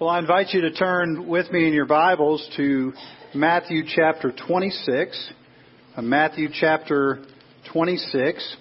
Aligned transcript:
Well, 0.00 0.08
I 0.08 0.18
invite 0.18 0.54
you 0.54 0.62
to 0.62 0.70
turn 0.70 1.28
with 1.28 1.52
me 1.52 1.66
in 1.66 1.74
your 1.74 1.84
Bibles 1.84 2.48
to 2.56 2.94
Matthew 3.34 3.82
chapter 3.86 4.32
26. 4.32 5.32
Uh, 5.94 6.00
Matthew 6.00 6.48
chapter 6.50 7.22
26. 7.70 8.56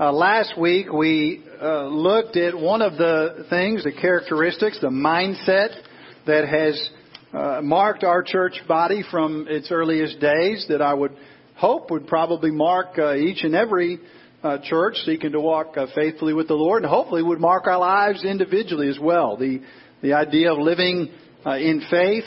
Uh, 0.00 0.10
last 0.10 0.58
week 0.58 0.90
we 0.90 1.44
uh, 1.60 1.88
looked 1.88 2.38
at 2.38 2.58
one 2.58 2.80
of 2.80 2.94
the 2.94 3.44
things, 3.50 3.84
the 3.84 3.92
characteristics, 3.92 4.78
the 4.80 4.88
mindset 4.88 5.78
that 6.26 6.48
has 6.48 6.90
uh, 7.34 7.60
marked 7.62 8.02
our 8.02 8.22
church 8.22 8.54
body 8.66 9.04
from 9.10 9.44
its 9.46 9.70
earliest 9.70 10.18
days 10.20 10.64
that 10.70 10.80
I 10.80 10.94
would 10.94 11.14
hope 11.54 11.90
would 11.90 12.06
probably 12.06 12.50
mark 12.50 12.98
uh, 12.98 13.14
each 13.14 13.44
and 13.44 13.54
every 13.54 13.98
uh, 14.42 14.56
church 14.64 14.94
seeking 15.04 15.32
to 15.32 15.40
walk 15.40 15.74
faithfully 15.94 16.32
with 16.32 16.48
the 16.48 16.54
Lord, 16.54 16.82
and 16.82 16.90
hopefully 16.90 17.22
would 17.22 17.40
mark 17.40 17.66
our 17.66 17.78
lives 17.78 18.24
individually 18.24 18.88
as 18.88 18.98
well. 18.98 19.36
The 19.36 19.60
the 20.02 20.12
idea 20.12 20.52
of 20.52 20.58
living 20.58 21.10
uh, 21.44 21.56
in 21.56 21.82
faith, 21.90 22.24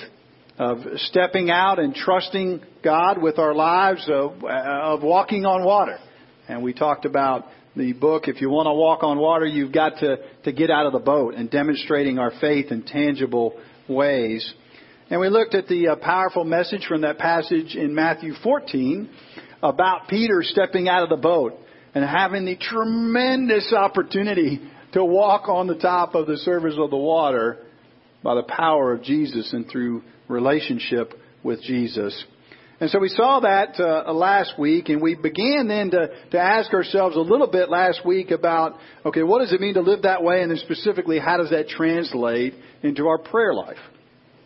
of 0.57 0.79
stepping 0.97 1.49
out 1.49 1.79
and 1.79 1.95
trusting 1.95 2.61
God 2.83 3.21
with 3.21 3.39
our 3.39 3.55
lives, 3.55 4.07
of, 4.09 4.43
uh, 4.43 4.47
of 4.47 5.03
walking 5.03 5.45
on 5.45 5.63
water. 5.63 5.97
And 6.47 6.63
we 6.63 6.73
talked 6.73 7.05
about 7.05 7.47
the 7.75 7.93
book, 7.93 8.27
if 8.27 8.41
you 8.41 8.49
want 8.49 8.67
to 8.67 8.73
walk 8.73 9.03
on 9.03 9.17
water, 9.17 9.45
you've 9.45 9.71
got 9.71 9.97
to, 9.99 10.17
to 10.43 10.51
get 10.51 10.69
out 10.69 10.85
of 10.85 10.91
the 10.91 10.99
boat 10.99 11.35
and 11.35 11.49
demonstrating 11.49 12.19
our 12.19 12.31
faith 12.41 12.71
in 12.71 12.83
tangible 12.83 13.57
ways. 13.87 14.53
And 15.09 15.19
we 15.19 15.29
looked 15.29 15.55
at 15.55 15.67
the 15.67 15.89
uh, 15.89 15.95
powerful 15.95 16.43
message 16.43 16.85
from 16.87 17.01
that 17.01 17.17
passage 17.17 17.75
in 17.75 17.95
Matthew 17.95 18.33
14 18.43 19.09
about 19.63 20.09
Peter 20.09 20.41
stepping 20.41 20.89
out 20.89 21.03
of 21.03 21.09
the 21.09 21.21
boat 21.21 21.53
and 21.93 22.03
having 22.03 22.45
the 22.45 22.57
tremendous 22.57 23.73
opportunity 23.73 24.61
to 24.93 25.03
walk 25.03 25.47
on 25.47 25.67
the 25.67 25.75
top 25.75 26.15
of 26.15 26.27
the 26.27 26.37
surface 26.37 26.75
of 26.77 26.89
the 26.89 26.97
water 26.97 27.57
by 28.23 28.35
the 28.35 28.43
power 28.43 28.93
of 28.93 29.03
Jesus 29.03 29.51
and 29.53 29.69
through 29.69 30.03
relationship 30.27 31.13
with 31.43 31.61
Jesus. 31.63 32.25
And 32.79 32.89
so 32.89 32.97
we 32.97 33.09
saw 33.09 33.41
that 33.41 33.79
uh, 33.79 34.11
last 34.11 34.57
week, 34.57 34.89
and 34.89 35.01
we 35.01 35.13
began 35.13 35.67
then 35.67 35.91
to, 35.91 36.09
to 36.31 36.39
ask 36.39 36.73
ourselves 36.73 37.15
a 37.15 37.19
little 37.19 37.47
bit 37.47 37.69
last 37.69 38.03
week 38.03 38.31
about, 38.31 38.75
okay, 39.05 39.21
what 39.21 39.39
does 39.39 39.53
it 39.53 39.61
mean 39.61 39.75
to 39.75 39.81
live 39.81 40.01
that 40.01 40.23
way, 40.23 40.41
and 40.41 40.49
then 40.49 40.57
specifically, 40.57 41.19
how 41.19 41.37
does 41.37 41.51
that 41.51 41.67
translate 41.67 42.55
into 42.81 43.07
our 43.07 43.19
prayer 43.19 43.53
life? 43.53 43.77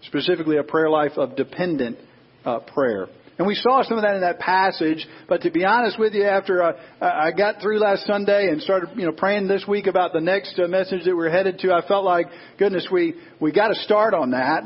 Specifically, 0.03 0.57
a 0.57 0.63
prayer 0.63 0.89
life 0.89 1.13
of 1.15 1.37
dependent 1.37 1.97
uh, 2.43 2.59
prayer. 2.59 3.07
And 3.37 3.45
we 3.45 3.55
saw 3.55 3.83
some 3.83 3.97
of 3.97 4.03
that 4.03 4.15
in 4.15 4.21
that 4.21 4.39
passage. 4.39 5.05
But 5.27 5.41
to 5.41 5.51
be 5.51 5.65
honest 5.65 5.99
with 5.99 6.13
you, 6.13 6.23
after 6.23 6.63
uh, 6.63 6.73
I 7.01 7.31
got 7.31 7.61
through 7.61 7.79
last 7.79 8.05
Sunday 8.05 8.47
and 8.47 8.61
started, 8.61 8.91
you 8.95 9.05
know, 9.05 9.11
praying 9.11 9.47
this 9.47 9.65
week 9.67 9.87
about 9.87 10.13
the 10.13 10.21
next 10.21 10.57
uh, 10.57 10.67
message 10.67 11.03
that 11.03 11.15
we're 11.15 11.29
headed 11.29 11.59
to, 11.59 11.73
I 11.73 11.85
felt 11.85 12.05
like, 12.05 12.27
goodness, 12.57 12.87
we 12.91 13.15
we 13.41 13.51
got 13.51 13.69
to 13.69 13.75
start 13.75 14.13
on 14.13 14.31
that. 14.31 14.63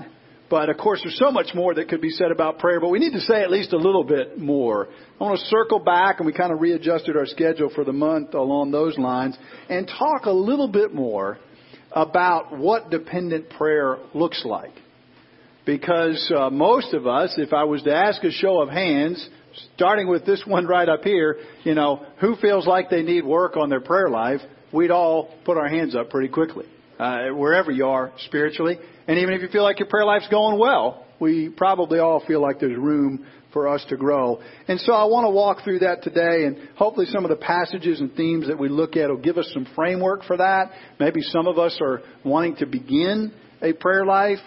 But 0.51 0.69
of 0.69 0.77
course, 0.77 0.99
there's 1.03 1.17
so 1.17 1.31
much 1.31 1.49
more 1.53 1.75
that 1.75 1.89
could 1.89 2.01
be 2.01 2.09
said 2.09 2.31
about 2.31 2.57
prayer. 2.57 2.79
But 2.79 2.89
we 2.89 2.99
need 2.99 3.13
to 3.13 3.21
say 3.21 3.41
at 3.41 3.51
least 3.51 3.73
a 3.73 3.77
little 3.77 4.03
bit 4.03 4.37
more. 4.37 4.87
I 5.19 5.23
want 5.23 5.39
to 5.39 5.45
circle 5.45 5.79
back, 5.79 6.19
and 6.19 6.25
we 6.25 6.33
kind 6.33 6.51
of 6.51 6.59
readjusted 6.59 7.15
our 7.15 7.27
schedule 7.27 7.69
for 7.73 7.83
the 7.83 7.93
month 7.93 8.33
along 8.33 8.71
those 8.71 8.97
lines, 8.97 9.37
and 9.69 9.87
talk 9.87 10.25
a 10.25 10.31
little 10.31 10.67
bit 10.67 10.93
more 10.93 11.37
about 11.91 12.57
what 12.57 12.91
dependent 12.91 13.49
prayer 13.49 13.97
looks 14.13 14.43
like 14.45 14.73
because 15.69 16.31
uh, 16.35 16.49
most 16.49 16.95
of 16.95 17.05
us, 17.05 17.35
if 17.37 17.53
I 17.53 17.63
was 17.63 17.83
to 17.83 17.93
ask 17.93 18.23
a 18.23 18.31
show 18.31 18.59
of 18.59 18.69
hands, 18.69 19.29
starting 19.75 20.07
with 20.07 20.25
this 20.25 20.41
one 20.47 20.65
right 20.65 20.89
up 20.89 21.03
here, 21.03 21.37
you 21.63 21.75
know, 21.75 22.07
who 22.19 22.35
feels 22.37 22.65
like 22.65 22.89
they 22.89 23.03
need 23.03 23.23
work 23.23 23.55
on 23.55 23.69
their 23.69 23.79
prayer 23.79 24.09
life, 24.09 24.41
we'd 24.73 24.89
all 24.89 25.31
put 25.45 25.57
our 25.57 25.67
hands 25.67 25.95
up 25.95 26.09
pretty 26.09 26.29
quickly, 26.29 26.65
uh, 26.97 27.27
wherever 27.35 27.69
you 27.69 27.85
are 27.85 28.11
spiritually. 28.25 28.79
And 29.07 29.19
even 29.19 29.35
if 29.35 29.43
you 29.43 29.47
feel 29.49 29.61
like 29.61 29.77
your 29.77 29.87
prayer 29.87 30.05
life's 30.05 30.27
going 30.29 30.57
well, 30.57 31.05
we 31.19 31.49
probably 31.49 31.99
all 31.99 32.23
feel 32.25 32.41
like 32.41 32.59
there's 32.59 32.75
room 32.75 33.27
for 33.53 33.67
us 33.67 33.85
to 33.89 33.95
grow. 33.95 34.41
And 34.67 34.79
so 34.79 34.93
I 34.93 35.03
want 35.03 35.25
to 35.25 35.29
walk 35.29 35.63
through 35.63 35.79
that 35.79 36.01
today 36.01 36.45
and 36.45 36.69
hopefully 36.77 37.05
some 37.11 37.25
of 37.25 37.29
the 37.29 37.35
passages 37.35 37.99
and 37.99 38.11
themes 38.15 38.47
that 38.47 38.58
we 38.58 38.69
look 38.69 38.95
at 38.95 39.09
will 39.09 39.17
give 39.17 39.37
us 39.37 39.52
some 39.53 39.67
framework 39.75 40.23
for 40.23 40.37
that. 40.37 40.71
Maybe 40.99 41.21
some 41.21 41.47
of 41.47 41.59
us 41.59 41.77
are 41.79 42.02
wanting 42.25 42.55
to 42.55 42.65
begin 42.65 43.31
a 43.61 43.73
prayer 43.73 44.03
life. 44.03 44.39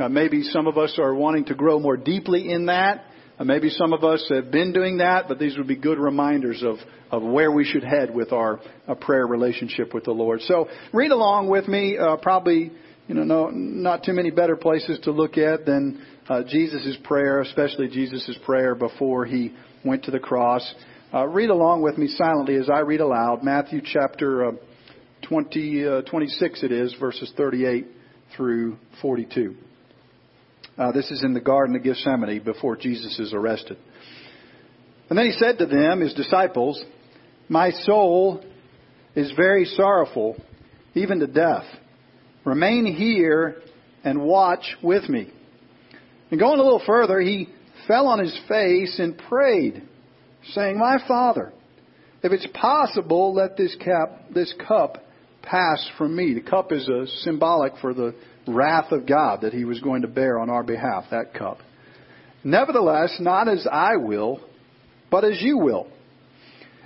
Uh, 0.00 0.08
maybe 0.08 0.42
some 0.42 0.66
of 0.66 0.76
us 0.76 0.98
are 0.98 1.14
wanting 1.14 1.44
to 1.46 1.54
grow 1.54 1.78
more 1.78 1.96
deeply 1.96 2.50
in 2.50 2.66
that. 2.66 3.04
Uh, 3.38 3.44
maybe 3.44 3.70
some 3.70 3.92
of 3.92 4.04
us 4.04 4.24
have 4.30 4.50
been 4.50 4.72
doing 4.72 4.98
that, 4.98 5.26
but 5.28 5.38
these 5.38 5.56
would 5.56 5.66
be 5.66 5.76
good 5.76 5.98
reminders 5.98 6.62
of, 6.62 6.76
of 7.10 7.22
where 7.22 7.50
we 7.50 7.64
should 7.64 7.84
head 7.84 8.14
with 8.14 8.32
our 8.32 8.60
uh, 8.88 8.94
prayer 8.94 9.26
relationship 9.26 9.94
with 9.94 10.04
the 10.04 10.10
Lord. 10.10 10.40
So 10.42 10.68
read 10.92 11.12
along 11.12 11.48
with 11.48 11.68
me. 11.68 11.98
Uh, 11.98 12.16
probably, 12.16 12.72
you 13.06 13.14
know, 13.14 13.24
no, 13.24 13.50
not 13.50 14.04
too 14.04 14.12
many 14.12 14.30
better 14.30 14.56
places 14.56 14.98
to 15.04 15.10
look 15.10 15.38
at 15.38 15.66
than 15.66 16.02
uh, 16.28 16.42
Jesus' 16.48 16.96
prayer, 17.04 17.40
especially 17.40 17.88
Jesus' 17.88 18.36
prayer 18.44 18.74
before 18.74 19.24
he 19.26 19.54
went 19.84 20.04
to 20.04 20.10
the 20.10 20.20
cross. 20.20 20.74
Uh, 21.12 21.26
read 21.26 21.50
along 21.50 21.82
with 21.82 21.96
me 21.96 22.08
silently 22.08 22.56
as 22.56 22.68
I 22.68 22.80
read 22.80 23.00
aloud 23.00 23.42
Matthew 23.42 23.80
chapter 23.84 24.46
uh, 24.46 24.52
20, 25.28 25.86
uh, 25.86 26.02
26 26.02 26.62
it 26.62 26.72
is, 26.72 26.94
verses 26.98 27.32
38 27.36 27.86
through 28.36 28.76
42. 29.00 29.56
Uh, 30.78 30.92
this 30.92 31.10
is 31.10 31.24
in 31.24 31.32
the 31.32 31.40
Garden 31.40 31.74
of 31.74 31.82
Gethsemane 31.82 32.42
before 32.44 32.76
Jesus 32.76 33.18
is 33.18 33.32
arrested. 33.32 33.78
And 35.08 35.18
then 35.18 35.24
he 35.24 35.32
said 35.32 35.58
to 35.58 35.66
them, 35.66 36.00
his 36.00 36.12
disciples, 36.12 36.82
My 37.48 37.70
soul 37.70 38.44
is 39.14 39.32
very 39.34 39.64
sorrowful, 39.64 40.36
even 40.94 41.20
to 41.20 41.26
death. 41.26 41.64
Remain 42.44 42.84
here 42.84 43.56
and 44.04 44.22
watch 44.22 44.76
with 44.82 45.08
me. 45.08 45.32
And 46.30 46.38
going 46.38 46.60
a 46.60 46.62
little 46.62 46.82
further, 46.84 47.20
he 47.20 47.48
fell 47.88 48.08
on 48.08 48.18
his 48.18 48.38
face 48.46 48.98
and 48.98 49.16
prayed, 49.16 49.82
saying, 50.52 50.78
My 50.78 50.98
Father, 51.08 51.54
if 52.22 52.32
it's 52.32 52.46
possible, 52.52 53.34
let 53.34 53.56
this, 53.56 53.74
cap, 53.76 54.26
this 54.34 54.52
cup 54.68 55.02
pass 55.46 55.88
from 55.96 56.14
me. 56.14 56.34
The 56.34 56.40
cup 56.40 56.72
is 56.72 56.86
a 56.88 57.06
symbolic 57.22 57.74
for 57.80 57.94
the 57.94 58.14
wrath 58.46 58.92
of 58.92 59.06
God 59.06 59.40
that 59.42 59.52
he 59.52 59.64
was 59.64 59.80
going 59.80 60.02
to 60.02 60.08
bear 60.08 60.38
on 60.38 60.50
our 60.50 60.62
behalf, 60.62 61.04
that 61.10 61.34
cup. 61.34 61.58
Nevertheless, 62.44 63.16
not 63.18 63.48
as 63.48 63.66
I 63.70 63.96
will, 63.96 64.40
but 65.10 65.24
as 65.24 65.40
you 65.40 65.58
will. 65.58 65.88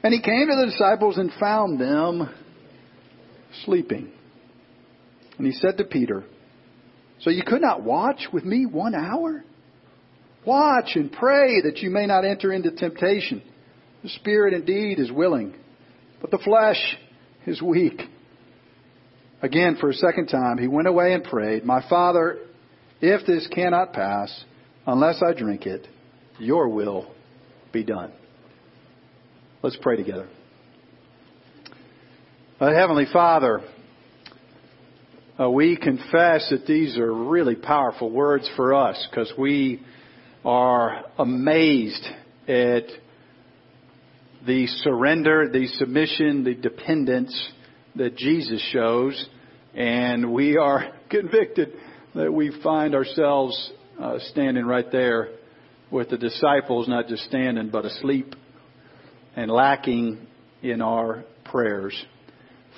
And 0.03 0.15
he 0.15 0.23
came 0.23 0.49
to 0.49 0.57
the 0.57 0.71
disciples 0.71 1.19
and 1.19 1.31
found 1.39 1.79
them 1.81 2.35
sleeping. 3.65 4.11
And 5.37 5.47
he 5.47 5.53
said 5.53 5.79
to 5.79 5.85
Peter, 5.85 6.25
So 7.21 7.31
you 7.31 7.43
could 7.47 7.61
not 7.61 7.83
watch 7.83 8.29
with 8.33 8.45
me 8.45 8.67
one 8.67 8.95
hour? 8.95 9.45
Watch 10.47 10.93
and 10.95 11.13
pray 11.13 11.61
that 11.63 11.79
you 11.79 11.91
may 11.91 12.07
not 12.07 12.25
enter 12.25 12.53
into 12.53 12.71
temptation. 12.71 13.43
The 14.03 14.09
spirit 14.09 14.55
indeed 14.55 14.99
is 14.99 15.13
willing, 15.13 15.55
but 16.23 16.31
the 16.31 16.39
flesh 16.39 16.81
is 17.47 17.61
weak. 17.61 18.01
Again, 19.43 19.77
for 19.81 19.89
a 19.89 19.95
second 19.95 20.27
time, 20.27 20.59
he 20.59 20.67
went 20.67 20.87
away 20.87 21.15
and 21.15 21.25
prayed, 21.25 21.65
My 21.65 21.87
Father, 21.89 22.39
if 23.01 23.27
this 23.27 23.49
cannot 23.51 23.95
pass, 23.95 24.45
unless 24.87 25.23
I 25.23 25.33
drink 25.33 25.65
it, 25.65 25.87
your 26.39 26.69
will 26.69 27.11
be 27.73 27.83
done. 27.83 28.13
Let's 29.63 29.79
pray 29.81 29.97
together. 29.97 30.29
Uh, 32.61 32.75
Heavenly 32.75 33.07
Father, 33.11 33.63
uh, 35.39 35.51
we 35.51 35.77
confess 35.77 36.51
that 36.51 36.67
these 36.67 36.99
are 36.99 37.13
really 37.13 37.55
powerful 37.55 38.11
words 38.11 38.51
for 38.57 38.75
us 38.75 39.09
because 39.11 39.33
we 39.39 39.83
are 40.45 41.05
amazed 41.19 42.07
at 42.47 42.85
the 44.47 44.67
surrender, 44.67 45.49
the 45.51 45.67
submission, 45.67 46.45
the 46.45 46.55
dependence 46.55 47.51
that 47.97 48.17
Jesus 48.17 48.63
shows, 48.73 49.29
and 49.75 50.33
we 50.33 50.57
are 50.57 50.93
convicted 51.11 51.73
that 52.15 52.33
we 52.33 52.53
find 52.63 52.95
ourselves 52.95 53.73
uh, 54.01 54.19
standing 54.31 54.65
right 54.65 54.91
there 54.91 55.29
with 55.91 56.11
the 56.11 56.19
disciples, 56.19 56.89
not 56.89 57.09
just 57.09 57.25
standing, 57.25 57.71
but 57.71 57.85
asleep 57.85 58.35
and 59.37 59.51
lacking 59.51 60.27
in 60.63 60.83
our 60.83 61.25
prayers. 61.45 62.05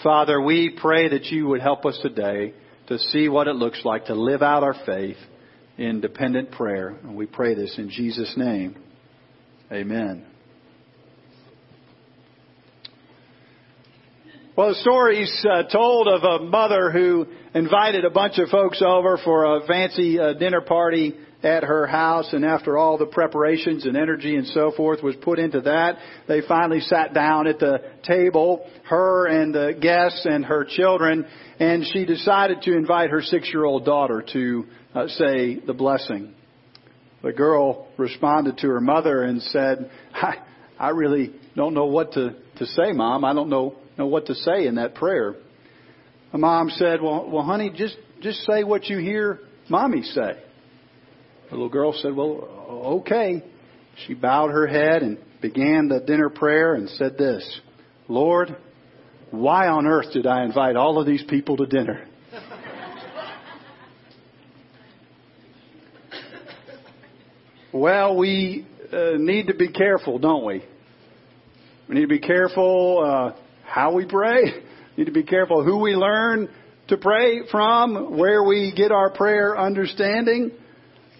Father, 0.03 0.41
we 0.41 0.77
pray 0.81 1.09
that 1.11 1.27
you 1.27 1.47
would 1.49 1.61
help 1.61 1.85
us 1.87 1.99
today 2.03 2.55
to 2.89 2.99
see 2.99 3.29
what 3.29 3.47
it 3.47 3.55
looks 3.55 3.83
like 3.85 4.07
to 4.07 4.15
live 4.15 4.43
out 4.43 4.63
our 4.63 4.75
faith 4.85 5.17
in 5.79 6.01
dependent 6.01 6.51
prayer. 6.51 6.89
And 7.03 7.17
we 7.17 7.27
pray 7.27 7.55
this 7.55 7.75
in 7.79 7.91
Jesus' 7.91 8.35
name. 8.37 8.77
Amen. 9.71 10.32
Well, 14.55 14.69
the 14.69 14.81
story's 14.83 15.47
uh, 15.51 15.63
told 15.63 16.09
of 16.09 16.23
a 16.25 16.45
mother 16.45 16.91
who 16.91 17.27
invited 17.55 18.05
a 18.05 18.11
bunch 18.11 18.39
of 18.39 18.51
folks 18.51 18.83
over 18.87 19.17
for 19.25 19.57
a 19.57 19.67
fancy 19.67 20.21
uh, 20.21 20.35
dinner 20.35 20.61
party 20.61 21.15
at 21.43 21.65
her 21.65 21.87
house 21.87 22.35
and 22.35 22.45
after 22.45 22.77
all 22.77 22.99
the 22.99 23.07
preparations 23.07 23.87
and 23.87 23.97
energy 23.97 24.37
and 24.37 24.47
so 24.49 24.71
forth 24.77 25.03
was 25.03 25.17
put 25.23 25.39
into 25.39 25.63
that, 25.63 25.97
they 26.29 26.43
finally 26.47 26.81
sat 26.81 27.15
down 27.15 27.47
at 27.47 27.61
the 27.61 27.79
table, 28.03 28.69
her 28.85 29.27
and 29.27 29.55
the 29.55 29.75
guests 29.81 30.27
and 30.27 30.45
her 30.45 30.67
children, 30.69 31.27
and 31.59 31.87
she 31.91 32.05
decided 32.05 32.61
to 32.61 32.77
invite 32.77 33.09
her 33.09 33.23
six-year-old 33.23 33.87
daughter 33.87 34.23
to 34.35 34.67
uh, 34.95 35.09
say 35.09 35.61
the 35.61 35.73
blessing. 35.73 36.35
The 37.23 37.33
girl 37.33 37.89
responded 37.97 38.59
to 38.59 38.69
her 38.69 38.83
mother 38.83 39.23
and 39.23 39.41
said, 39.41 39.91
I, 40.13 40.35
I 40.79 40.91
really 40.91 41.33
don't 41.57 41.73
know 41.73 41.87
what 41.87 42.13
to, 42.13 42.35
to 42.59 42.67
say, 42.67 42.93
Mom. 42.93 43.25
I 43.25 43.33
don't 43.33 43.49
know, 43.49 43.77
know 44.03 44.09
what 44.09 44.27
to 44.27 44.35
say 44.35 44.67
in 44.67 44.75
that 44.75 44.97
prayer. 44.97 45.37
The 46.33 46.39
mom 46.39 46.71
said, 46.71 47.01
well, 47.01 47.31
well, 47.31 47.45
honey, 47.45 47.71
just, 47.75 47.97
just 48.21 48.41
say 48.45 48.65
what 48.65 48.87
you 48.87 48.99
hear 48.99 49.39
mommy 49.69 50.03
say. 50.03 50.43
The 51.49 51.53
little 51.53 51.69
girl 51.69 51.93
said, 51.93 52.17
well, 52.17 53.01
okay. 53.01 53.45
She 54.07 54.15
bowed 54.15 54.51
her 54.51 54.67
head 54.67 55.03
and 55.03 55.19
began 55.41 55.87
the 55.89 56.01
dinner 56.01 56.31
prayer 56.31 56.75
and 56.75 56.89
said 56.89 57.17
this, 57.17 57.61
Lord, 58.09 58.57
why 59.31 59.69
on 59.69 59.87
earth 59.87 60.13
did 60.13 60.27
I 60.27 60.43
invite 60.45 60.75
all 60.77 60.99
of 60.99 61.07
these 61.07 61.23
people 61.29 61.57
to 61.59 61.67
dinner? 61.67 62.09
well, 67.73 68.17
we 68.17 68.67
uh, 68.93 69.13
need 69.19 69.47
to 69.47 69.55
be 69.55 69.71
careful, 69.71 70.19
don't 70.19 70.45
we? 70.45 70.65
We 71.89 71.95
need 71.97 72.03
to 72.03 72.09
be 72.09 72.21
careful 72.21 73.05
uh, 73.05 73.35
how 73.73 73.95
we 73.95 74.05
pray. 74.05 74.43
We 74.45 74.53
need 74.99 75.07
to 75.07 75.13
be 75.13 75.23
careful 75.23 75.65
who 75.65 75.79
we 75.79 75.95
learn 75.95 76.51
to 76.89 76.99
pray 76.99 77.47
from, 77.51 78.19
where 78.19 78.45
we 78.45 78.75
get 78.77 78.93
our 78.93 79.11
prayer 79.11 79.59
understanding. 79.59 80.51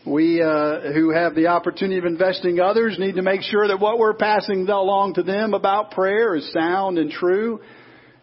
We 0.05 0.43
uh, 0.43 0.93
who 0.93 1.15
have 1.15 1.35
the 1.35 1.47
opportunity 1.47 1.97
of 1.97 2.05
investing 2.05 2.61
others 2.61 2.97
need 2.99 3.15
to 3.15 3.23
make 3.23 3.41
sure 3.41 3.69
that 3.69 3.81
what 3.81 3.99
we're 3.99 4.15
passing 4.15 4.69
along 4.69 5.15
to 5.15 5.23
them 5.23 5.55
about 5.55 5.93
prayer 5.93 6.37
is 6.37 6.53
sound 6.53 6.99
and 6.99 7.11
true. 7.11 7.61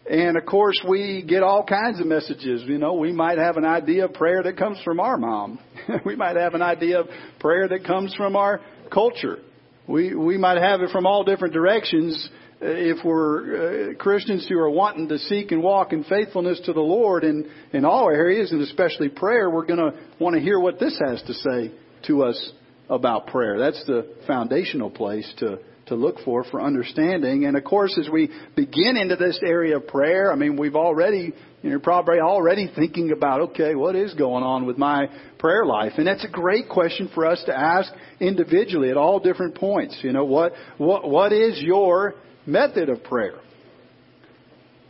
And 0.07 0.37
of 0.37 0.45
course, 0.45 0.79
we 0.87 1.23
get 1.27 1.41
all 1.41 1.63
kinds 1.63 1.99
of 1.99 2.05
messages. 2.05 2.61
You 2.67 2.77
know, 2.77 2.93
we 2.93 3.11
might 3.11 3.39
have 3.39 3.57
an 3.57 3.65
idea 3.65 4.05
of 4.05 4.13
prayer 4.13 4.43
that 4.43 4.57
comes 4.57 4.77
from 4.83 4.99
our 4.99 5.17
mom. 5.17 5.57
we 6.05 6.15
might 6.15 6.35
have 6.35 6.53
an 6.53 6.61
idea 6.61 6.99
of 6.99 7.07
prayer 7.39 7.67
that 7.67 7.83
comes 7.83 8.13
from 8.13 8.35
our 8.35 8.61
culture. 8.93 9.39
We 9.87 10.13
we 10.13 10.37
might 10.37 10.61
have 10.61 10.81
it 10.81 10.91
from 10.91 11.07
all 11.07 11.23
different 11.23 11.53
directions. 11.55 12.29
If 12.61 13.05
we're 13.05 13.91
uh, 13.91 13.93
Christians 13.95 14.45
who 14.49 14.59
are 14.59 14.69
wanting 14.69 15.07
to 15.09 15.17
seek 15.17 15.51
and 15.51 15.63
walk 15.63 15.93
in 15.93 16.03
faithfulness 16.03 16.59
to 16.65 16.73
the 16.73 16.81
Lord 16.81 17.23
in 17.23 17.49
in 17.71 17.85
all 17.85 18.09
areas, 18.09 18.51
and 18.51 18.61
especially 18.61 19.07
prayer, 19.07 19.49
we're 19.49 19.65
going 19.65 19.79
to 19.79 19.97
want 20.19 20.35
to 20.35 20.41
hear 20.41 20.59
what 20.59 20.79
this 20.79 20.99
has 21.07 21.21
to 21.23 21.33
say 21.33 21.71
to 22.07 22.23
us 22.23 22.51
about 22.89 23.27
prayer. 23.27 23.57
That's 23.59 23.85
the 23.85 24.13
foundational 24.27 24.89
place 24.89 25.31
to 25.37 25.59
to 25.87 25.95
look 25.95 26.17
for 26.25 26.43
for 26.43 26.61
understanding. 26.61 27.45
And 27.45 27.57
of 27.57 27.63
course, 27.63 27.97
as 27.97 28.09
we 28.09 28.29
begin 28.55 28.97
into 28.97 29.15
this 29.15 29.39
area 29.43 29.77
of 29.77 29.87
prayer, 29.87 30.31
I 30.31 30.35
mean, 30.35 30.57
we've 30.57 30.75
already, 30.75 31.33
you're 31.61 31.79
probably 31.79 32.19
already 32.19 32.71
thinking 32.75 33.11
about, 33.11 33.41
okay, 33.51 33.75
what 33.75 33.95
is 33.95 34.13
going 34.13 34.43
on 34.43 34.65
with 34.65 34.77
my 34.77 35.07
prayer 35.39 35.65
life? 35.65 35.93
And 35.97 36.05
that's 36.05 36.25
a 36.25 36.29
great 36.29 36.69
question 36.69 37.09
for 37.13 37.25
us 37.25 37.43
to 37.47 37.57
ask 37.57 37.91
individually 38.19 38.91
at 38.91 38.97
all 38.97 39.19
different 39.19 39.55
points. 39.55 39.97
You 40.03 40.11
know, 40.11 40.25
what, 40.25 40.53
what, 40.77 41.09
what 41.09 41.33
is 41.33 41.59
your 41.61 42.15
method 42.49 42.89
of 42.89 43.03
prayer? 43.03 43.39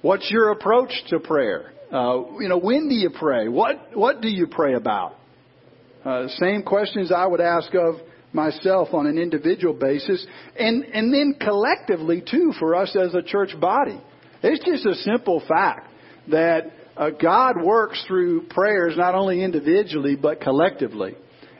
What's 0.01 0.29
your 0.31 0.51
approach 0.51 0.91
to 1.09 1.19
prayer? 1.19 1.73
Uh, 1.91 2.39
you 2.39 2.47
know, 2.47 2.59
when 2.59 2.87
do 2.87 2.95
you 2.95 3.09
pray? 3.09 3.47
What, 3.47 3.95
what 3.97 4.21
do 4.21 4.29
you 4.29 4.47
pray 4.47 4.75
about? 4.75 5.15
Uh, 6.05 6.27
same 6.39 6.63
questions 6.63 7.11
I 7.11 7.25
would 7.25 7.41
ask 7.41 7.73
of 7.73 7.95
myself 8.31 8.89
on 8.93 9.07
an 9.07 9.17
individual 9.17 9.73
basis, 9.73 10.25
and, 10.57 10.83
and 10.85 11.13
then 11.13 11.35
collectively 11.41 12.23
too 12.29 12.53
for 12.59 12.75
us 12.75 12.95
as 12.95 13.13
a 13.13 13.23
church 13.23 13.59
body. 13.59 13.99
It's 14.43 14.63
just 14.63 14.85
a 14.85 14.95
simple 14.95 15.41
fact 15.47 15.89
that 16.29 16.71
uh, 16.95 17.09
God 17.09 17.61
works 17.61 18.03
through 18.07 18.47
prayers 18.47 18.95
not 18.97 19.15
only 19.15 19.43
individually 19.43 20.15
but 20.15 20.41
collectively. 20.41 21.15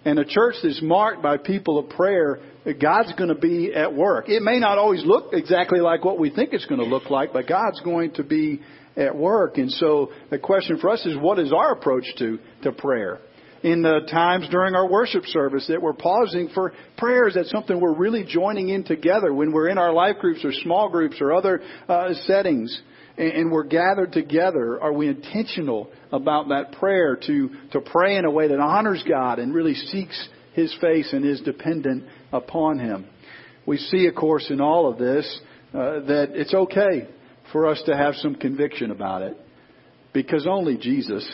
And 0.06 0.20
a 0.20 0.26
church 0.26 0.56
that's 0.64 0.82
marked 0.82 1.22
by 1.22 1.38
people 1.38 1.78
of 1.78 1.90
prayer, 1.90 2.40
God's 2.82 3.14
going 3.14 3.30
to 3.30 3.40
be 3.40 3.74
at 3.74 3.94
work. 3.94 4.28
It 4.28 4.42
may 4.42 4.60
not 4.60 4.78
always 4.78 5.04
look 5.06 5.34
exactly 5.34 5.80
like 5.80 6.04
what 6.04 6.20
we 6.20 6.30
think 6.30 6.54
it's 6.54 6.66
going 6.66 6.82
to 6.82 6.88
look 6.88 7.10
like, 7.10 7.34
but 7.34 7.48
God's 7.48 7.80
going 7.82 8.12
to 8.14 8.24
be 8.24 8.62
at 8.98 9.16
work. 9.16 9.58
And 9.58 9.72
so 9.72 10.12
the 10.30 10.38
question 10.40 10.78
for 10.80 10.90
us 10.90 11.06
is 11.06 11.18
what 11.18 11.40
is 11.40 11.54
our 11.54 11.74
approach 11.74 12.06
to, 12.18 12.40
to 12.64 12.72
prayer? 12.72 13.20
in 13.62 13.82
the 13.82 14.08
times 14.10 14.48
during 14.50 14.74
our 14.74 14.90
worship 14.90 15.26
service 15.26 15.68
that 15.68 15.82
we're 15.82 15.92
pausing 15.92 16.48
for 16.54 16.74
prayers. 16.98 17.34
That's 17.36 17.52
something 17.52 17.78
we're 17.78 17.94
really 17.94 18.24
joining 18.24 18.70
in 18.70 18.86
together 18.86 19.34
when 19.34 19.52
we're 19.52 19.68
in 19.68 19.78
our 19.78 19.92
life 19.92 20.16
groups 20.22 20.46
or 20.46 20.54
small 20.54 20.90
groups 20.90 21.18
or 21.20 21.34
other 21.34 21.62
uh, 21.90 22.14
settings 22.26 22.82
and, 23.18 23.32
and 23.34 23.52
we're 23.52 23.66
gathered 23.66 24.14
together. 24.14 24.82
Are 24.82 24.94
we 24.94 25.08
intentional 25.08 25.92
about 26.12 26.50
that 26.50 26.72
prayer 26.80 27.18
to, 27.28 27.50
to 27.74 27.82
pray 27.82 28.18
in 28.18 28.26
a 28.26 28.32
way 28.32 28.48
that 28.48 28.60
honors 28.60 29.04
God 29.08 29.40
and 29.40 29.54
really 29.54 29.76
seeks 29.76 30.30
His 30.54 30.76
face 30.82 31.12
and 31.14 31.26
is 31.26 31.42
dependent 31.42 32.04
upon 32.32 32.80
Him? 32.80 33.06
We 33.66 33.78
see, 33.78 34.08
of 34.08 34.16
course, 34.16 34.48
in 34.50 34.62
all 34.62 34.90
of 34.90 34.98
this 34.98 35.40
uh, 35.74 36.02
that 36.02 36.30
it's 36.34 36.54
okay 36.54 37.08
for 37.52 37.68
us 37.68 37.82
to 37.86 37.96
have 37.96 38.16
some 38.16 38.36
conviction 38.36 38.92
about 38.92 39.22
it 39.22 39.38
because 40.14 40.48
only 40.48 40.78
Jesus 40.78 41.30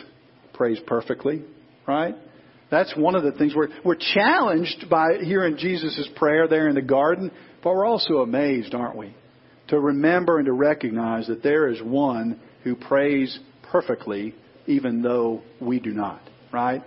prays 0.54 0.80
perfectly 0.86 1.44
right? 1.88 2.16
That's 2.72 2.94
one 2.98 3.16
of 3.16 3.24
the 3.24 3.32
things 3.32 3.54
we're, 3.56 3.70
we're 3.84 3.96
challenged 3.96 4.90
by 4.90 5.18
hearing 5.24 5.58
Jesus' 5.58 6.10
prayer 6.16 6.48
there 6.48 6.68
in 6.68 6.76
the 6.76 6.82
garden, 6.82 7.32
but 7.64 7.74
we're 7.74 7.86
also 7.86 8.18
amazed, 8.18 8.74
aren't 8.74 8.98
we? 8.98 9.16
To 9.70 9.80
remember 9.80 10.38
and 10.38 10.46
to 10.46 10.54
recognize 10.54 11.28
that 11.28 11.44
there 11.44 11.68
is 11.68 11.82
one 11.82 12.40
who 12.64 12.76
prays 12.76 13.38
perfectly 13.72 14.36
even 14.68 15.02
though 15.02 15.42
we 15.62 15.80
do 15.80 15.92
not, 15.92 16.22
right? 16.52 16.82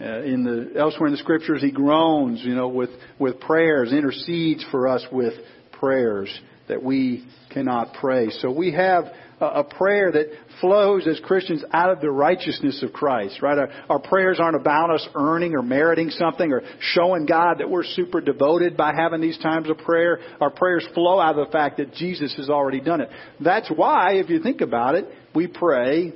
Uh, 0.00 0.22
in 0.22 0.42
the 0.42 0.78
elsewhere 0.78 1.06
in 1.06 1.12
the 1.12 1.18
scriptures, 1.18 1.62
he 1.62 1.70
groans, 1.70 2.40
you 2.42 2.54
know, 2.54 2.68
with 2.68 2.90
with 3.18 3.38
prayers, 3.40 3.92
intercedes 3.92 4.64
for 4.70 4.88
us 4.88 5.04
with 5.12 5.34
prayers 5.72 6.28
that 6.68 6.82
we 6.82 7.26
cannot 7.50 7.94
pray. 8.00 8.30
So 8.30 8.50
we 8.50 8.72
have 8.72 9.04
a 9.40 9.64
prayer 9.64 10.12
that 10.12 10.28
flows 10.60 11.06
as 11.06 11.20
Christians 11.20 11.64
out 11.72 11.90
of 11.90 12.00
the 12.00 12.10
righteousness 12.10 12.82
of 12.82 12.92
Christ, 12.92 13.42
right? 13.42 13.58
Our, 13.58 13.68
our, 13.88 13.98
prayers 13.98 14.38
aren't 14.40 14.56
about 14.56 14.90
us 14.90 15.06
earning 15.14 15.54
or 15.54 15.62
meriting 15.62 16.10
something 16.10 16.52
or 16.52 16.62
showing 16.80 17.26
God 17.26 17.58
that 17.58 17.68
we're 17.68 17.84
super 17.84 18.20
devoted 18.20 18.76
by 18.76 18.94
having 18.94 19.20
these 19.20 19.38
times 19.38 19.68
of 19.68 19.78
prayer. 19.78 20.20
Our 20.40 20.50
prayers 20.50 20.86
flow 20.94 21.18
out 21.18 21.38
of 21.38 21.46
the 21.46 21.52
fact 21.52 21.78
that 21.78 21.92
Jesus 21.94 22.34
has 22.36 22.48
already 22.48 22.80
done 22.80 23.00
it. 23.00 23.10
That's 23.40 23.68
why, 23.68 24.14
if 24.14 24.30
you 24.30 24.40
think 24.40 24.60
about 24.60 24.94
it, 24.94 25.06
we 25.34 25.48
pray 25.48 26.12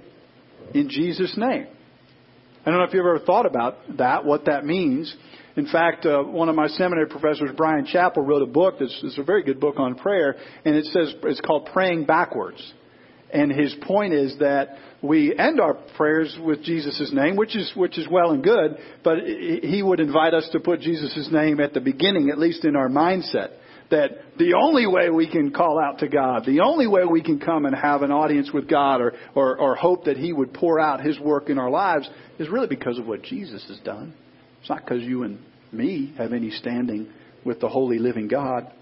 in 0.72 0.88
Jesus' 0.88 1.34
name. 1.36 1.66
I 2.66 2.70
don't 2.70 2.80
know 2.80 2.84
if 2.84 2.92
you've 2.92 3.06
ever 3.06 3.20
thought 3.20 3.46
about 3.46 3.76
that, 3.98 4.24
what 4.24 4.46
that 4.46 4.66
means. 4.66 5.14
In 5.54 5.66
fact, 5.66 6.04
uh, 6.04 6.24
one 6.24 6.48
of 6.48 6.56
my 6.56 6.66
seminary 6.66 7.06
professors, 7.06 7.50
Bryan 7.56 7.86
Chapell, 7.86 8.26
wrote 8.26 8.42
a 8.42 8.46
book 8.46 8.74
that's, 8.80 8.98
that's 9.02 9.18
a 9.18 9.22
very 9.22 9.44
good 9.44 9.60
book 9.60 9.76
on 9.78 9.94
prayer, 9.94 10.34
and 10.64 10.74
it 10.74 10.84
says 10.86 11.14
it's 11.22 11.40
called 11.40 11.70
Praying 11.72 12.06
Backwards. 12.06 12.60
And 13.32 13.52
his 13.52 13.72
point 13.82 14.14
is 14.14 14.36
that 14.40 14.78
we 15.00 15.36
end 15.36 15.60
our 15.60 15.74
prayers 15.96 16.36
with 16.44 16.64
Jesus' 16.64 17.12
name, 17.12 17.36
which 17.36 17.54
is, 17.54 17.70
which 17.76 17.98
is 17.98 18.08
well 18.10 18.32
and 18.32 18.42
good, 18.42 18.76
but 19.04 19.18
he 19.20 19.80
would 19.80 20.00
invite 20.00 20.34
us 20.34 20.48
to 20.50 20.58
put 20.58 20.80
Jesus' 20.80 21.28
name 21.30 21.60
at 21.60 21.72
the 21.72 21.80
beginning, 21.80 22.30
at 22.30 22.38
least 22.38 22.64
in 22.64 22.74
our 22.74 22.88
mindset. 22.88 23.50
That 23.90 24.10
the 24.36 24.54
only 24.54 24.86
way 24.86 25.10
we 25.10 25.30
can 25.30 25.52
call 25.52 25.78
out 25.78 26.00
to 26.00 26.08
God, 26.08 26.44
the 26.44 26.60
only 26.60 26.88
way 26.88 27.04
we 27.04 27.22
can 27.22 27.38
come 27.38 27.66
and 27.66 27.74
have 27.74 28.02
an 28.02 28.10
audience 28.10 28.50
with 28.52 28.68
God 28.68 29.00
or, 29.00 29.12
or, 29.34 29.56
or 29.58 29.74
hope 29.76 30.06
that 30.06 30.16
He 30.16 30.32
would 30.32 30.52
pour 30.52 30.80
out 30.80 31.00
His 31.00 31.20
work 31.20 31.50
in 31.50 31.58
our 31.58 31.70
lives 31.70 32.08
is 32.38 32.48
really 32.48 32.66
because 32.66 32.98
of 32.98 33.06
what 33.06 33.22
Jesus 33.22 33.64
has 33.68 33.78
done. 33.80 34.12
It's 34.60 34.68
not 34.68 34.84
because 34.84 35.02
you 35.02 35.22
and 35.22 35.38
me 35.70 36.14
have 36.18 36.32
any 36.32 36.50
standing 36.50 37.08
with 37.44 37.60
the 37.60 37.68
holy 37.68 37.98
living 37.98 38.26
God. 38.26 38.72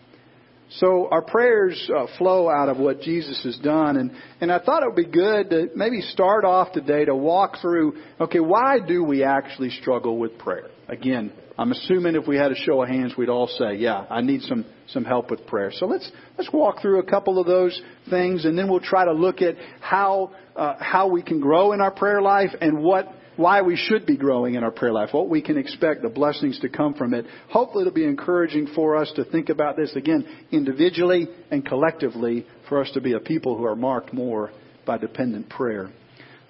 So 0.71 1.09
our 1.11 1.23
prayers 1.23 1.91
uh, 1.95 2.07
flow 2.19 2.49
out 2.49 2.69
of 2.69 2.79
what 2.79 3.01
Jesus 3.03 3.41
has 3.45 3.57
done, 3.59 3.97
and 3.97 4.11
and 4.41 4.51
I 4.51 4.59
thought 4.59 4.83
it 4.83 4.87
would 4.87 4.97
be 4.97 5.05
good 5.05 5.51
to 5.51 5.69
maybe 5.77 6.01
start 6.01 6.45
off 6.45 6.73
today 6.73 7.05
to 7.05 7.15
walk 7.15 7.59
through. 7.61 7.99
Okay, 8.21 8.41
why 8.41 8.79
do 8.81 9.05
we 9.05 9.23
actually 9.23 9.71
struggle 9.71 10.19
with 10.19 10.39
prayer? 10.39 10.69
Again, 10.89 11.33
I'm 11.59 11.71
assuming 11.71 12.17
if 12.17 12.27
we 12.27 12.37
had 12.37 12.51
a 12.51 12.57
show 12.57 12.83
of 12.83 12.89
hands, 12.89 13.15
we'd 13.17 13.29
all 13.29 13.47
say, 13.47 13.77
"Yeah, 13.77 14.07
I 14.11 14.23
need 14.23 14.43
some 14.43 14.65
some 14.95 15.05
help 15.05 15.31
with 15.31 15.47
prayer." 15.47 15.71
So 15.73 15.85
let's 15.85 16.11
let's 16.39 16.51
walk 16.51 16.81
through 16.81 17.01
a 17.01 17.05
couple 17.05 17.39
of 17.39 17.47
those 17.47 17.79
things, 18.09 18.47
and 18.47 18.57
then 18.59 18.71
we'll 18.71 18.81
try 18.81 19.05
to 19.05 19.13
look 19.13 19.43
at 19.43 19.57
how 19.81 20.33
uh, 20.57 20.77
how 20.81 21.09
we 21.09 21.23
can 21.23 21.41
grow 21.41 21.73
in 21.73 21.83
our 21.83 21.91
prayer 21.91 22.23
life 22.23 22.51
and 22.63 22.83
what 22.83 23.13
why 23.37 23.63
we 23.63 23.77
should 23.77 24.07
be 24.07 24.17
growing 24.17 24.55
in 24.55 24.63
our 24.63 24.71
prayer 24.71 24.93
life, 24.93 25.11
what 25.13 25.29
we 25.29 25.43
can 25.43 25.59
expect, 25.59 26.03
the 26.03 26.09
blessings 26.09 26.59
to 26.61 26.69
come 26.69 26.95
from 26.95 27.15
it. 27.15 27.27
Hopefully, 27.49 27.83
it'll 27.83 27.93
be 27.93 28.05
encouraging 28.05 28.69
for 28.75 28.97
us 28.97 29.13
to 29.17 29.25
think 29.25 29.49
about 29.49 29.77
this 29.77 29.95
again 29.97 30.27
individually 30.53 31.29
and 31.51 31.67
collectively 31.67 32.47
for 32.69 32.81
us 32.81 32.91
to 32.93 33.01
be 33.01 33.13
a 33.13 33.21
people 33.21 33.57
who 33.57 33.65
are 33.65 33.77
marked 33.77 34.13
more 34.13 34.51
by 34.87 34.99
dependent 34.99 35.49
prayer. 35.49 35.91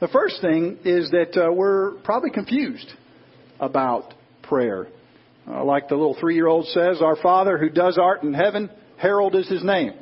The 0.00 0.08
first 0.08 0.40
thing 0.40 0.78
is 0.84 1.10
that 1.10 1.40
uh, 1.40 1.52
we're 1.52 1.92
probably 2.02 2.30
confused 2.30 2.92
about 3.60 4.12
prayer. 4.42 4.88
Uh, 5.46 5.64
like 5.64 5.88
the 5.88 5.94
little 5.94 6.16
three-year-old 6.18 6.66
says, 6.68 7.02
our 7.02 7.16
Father 7.16 7.58
who 7.58 7.68
does 7.68 7.98
art 7.98 8.22
in 8.22 8.32
heaven, 8.32 8.70
Harold 8.96 9.34
is 9.34 9.48
his 9.48 9.62
name. 9.62 9.92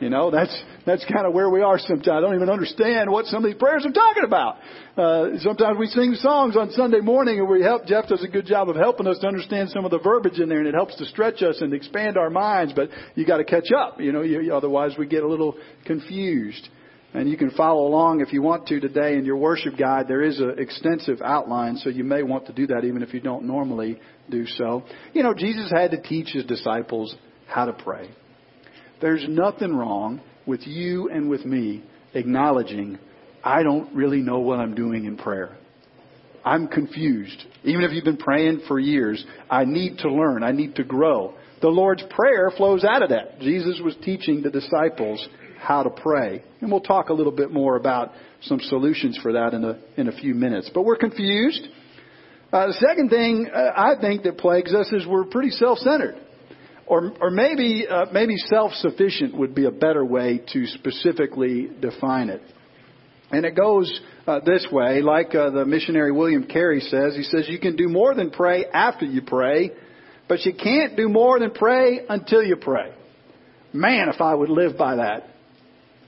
You 0.00 0.08
know, 0.08 0.30
that's 0.30 0.56
that's 0.86 1.04
kind 1.12 1.26
of 1.26 1.34
where 1.34 1.50
we 1.50 1.60
are 1.60 1.78
sometimes. 1.78 2.08
I 2.08 2.20
don't 2.20 2.34
even 2.34 2.48
understand 2.48 3.10
what 3.10 3.26
some 3.26 3.44
of 3.44 3.50
these 3.50 3.60
prayers 3.60 3.84
are 3.84 3.92
talking 3.92 4.24
about. 4.24 4.56
Uh, 4.96 5.38
sometimes 5.40 5.78
we 5.78 5.86
sing 5.88 6.14
songs 6.14 6.56
on 6.56 6.70
Sunday 6.70 7.00
morning 7.00 7.38
and 7.38 7.46
we 7.46 7.62
help, 7.62 7.84
Jeff 7.84 8.08
does 8.08 8.24
a 8.24 8.28
good 8.28 8.46
job 8.46 8.70
of 8.70 8.76
helping 8.76 9.06
us 9.06 9.18
to 9.18 9.26
understand 9.26 9.68
some 9.68 9.84
of 9.84 9.90
the 9.90 9.98
verbiage 9.98 10.40
in 10.40 10.48
there 10.48 10.60
and 10.60 10.66
it 10.66 10.74
helps 10.74 10.96
to 10.96 11.04
stretch 11.04 11.42
us 11.42 11.60
and 11.60 11.74
expand 11.74 12.16
our 12.16 12.30
minds, 12.30 12.72
but 12.74 12.88
you 13.14 13.26
gotta 13.26 13.44
catch 13.44 13.70
up, 13.76 14.00
you 14.00 14.10
know, 14.10 14.22
you, 14.22 14.54
otherwise 14.54 14.92
we 14.98 15.06
get 15.06 15.22
a 15.22 15.28
little 15.28 15.54
confused. 15.84 16.66
And 17.12 17.28
you 17.28 17.36
can 17.36 17.50
follow 17.50 17.86
along 17.86 18.20
if 18.20 18.32
you 18.32 18.40
want 18.40 18.68
to 18.68 18.78
today 18.78 19.14
in 19.16 19.24
your 19.24 19.36
worship 19.36 19.76
guide. 19.76 20.06
There 20.06 20.22
is 20.22 20.38
an 20.38 20.56
extensive 20.58 21.20
outline, 21.20 21.76
so 21.76 21.90
you 21.90 22.04
may 22.04 22.22
want 22.22 22.46
to 22.46 22.52
do 22.52 22.68
that 22.68 22.84
even 22.84 23.02
if 23.02 23.12
you 23.12 23.20
don't 23.20 23.44
normally 23.44 23.98
do 24.30 24.46
so. 24.46 24.84
You 25.12 25.24
know, 25.24 25.34
Jesus 25.34 25.72
had 25.72 25.90
to 25.90 26.00
teach 26.00 26.28
his 26.28 26.44
disciples 26.44 27.14
how 27.48 27.64
to 27.64 27.72
pray. 27.72 28.08
There's 29.00 29.24
nothing 29.28 29.74
wrong 29.74 30.20
with 30.46 30.66
you 30.66 31.10
and 31.10 31.28
with 31.28 31.44
me 31.44 31.82
acknowledging, 32.14 32.98
I 33.42 33.62
don't 33.62 33.94
really 33.94 34.20
know 34.20 34.38
what 34.38 34.60
I'm 34.60 34.74
doing 34.74 35.04
in 35.04 35.16
prayer. 35.16 35.56
I'm 36.44 36.68
confused. 36.68 37.44
Even 37.64 37.82
if 37.82 37.92
you've 37.92 38.04
been 38.04 38.16
praying 38.16 38.62
for 38.68 38.78
years, 38.78 39.24
I 39.50 39.64
need 39.64 39.98
to 39.98 40.12
learn. 40.12 40.42
I 40.42 40.52
need 40.52 40.76
to 40.76 40.84
grow. 40.84 41.34
The 41.60 41.68
Lord's 41.68 42.02
Prayer 42.08 42.50
flows 42.56 42.84
out 42.84 43.02
of 43.02 43.10
that. 43.10 43.40
Jesus 43.40 43.80
was 43.84 43.94
teaching 44.02 44.42
the 44.42 44.50
disciples 44.50 45.26
how 45.60 45.82
to 45.82 45.90
pray. 45.90 46.42
And 46.60 46.70
we'll 46.70 46.80
talk 46.80 47.10
a 47.10 47.12
little 47.12 47.32
bit 47.32 47.52
more 47.52 47.76
about 47.76 48.12
some 48.42 48.60
solutions 48.60 49.18
for 49.22 49.32
that 49.34 49.54
in 49.54 49.64
a, 49.64 49.78
in 49.96 50.08
a 50.08 50.12
few 50.12 50.34
minutes. 50.34 50.70
But 50.72 50.82
we're 50.82 50.96
confused. 50.96 51.68
Uh, 52.52 52.68
the 52.68 52.72
second 52.88 53.10
thing 53.10 53.48
uh, 53.54 53.72
I 53.76 54.00
think 54.00 54.22
that 54.24 54.38
plagues 54.38 54.74
us 54.74 54.90
is 54.92 55.06
we're 55.06 55.24
pretty 55.24 55.50
self-centered. 55.50 56.16
Or, 56.86 57.12
or 57.20 57.30
maybe, 57.30 57.86
uh, 57.88 58.06
maybe 58.12 58.36
self-sufficient 58.36 59.36
would 59.36 59.54
be 59.54 59.66
a 59.66 59.70
better 59.70 60.04
way 60.04 60.40
to 60.52 60.66
specifically 60.66 61.70
define 61.80 62.30
it. 62.30 62.42
And 63.30 63.44
it 63.44 63.54
goes 63.54 64.00
uh, 64.26 64.40
this 64.44 64.66
way, 64.72 65.00
like 65.02 65.32
uh, 65.34 65.50
the 65.50 65.64
missionary 65.64 66.10
William 66.10 66.44
Carey 66.44 66.80
says. 66.80 67.14
He 67.14 67.22
says, 67.22 67.46
you 67.48 67.60
can 67.60 67.76
do 67.76 67.88
more 67.88 68.12
than 68.14 68.30
pray 68.30 68.64
after 68.64 69.04
you 69.04 69.22
pray, 69.22 69.70
but 70.28 70.44
you 70.44 70.52
can't 70.52 70.96
do 70.96 71.08
more 71.08 71.38
than 71.38 71.52
pray 71.52 72.00
until 72.08 72.42
you 72.42 72.56
pray. 72.56 72.92
Man, 73.72 74.08
if 74.08 74.20
I 74.20 74.34
would 74.34 74.48
live 74.48 74.76
by 74.76 74.96
that. 74.96 75.28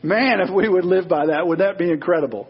Man, 0.03 0.41
if 0.41 0.53
we 0.53 0.69
would 0.69 0.85
live 0.85 1.09
by 1.09 1.27
that, 1.27 1.47
would 1.47 1.61
that 1.61 1.79
be 1.79 1.91
incredible? 1.91 2.49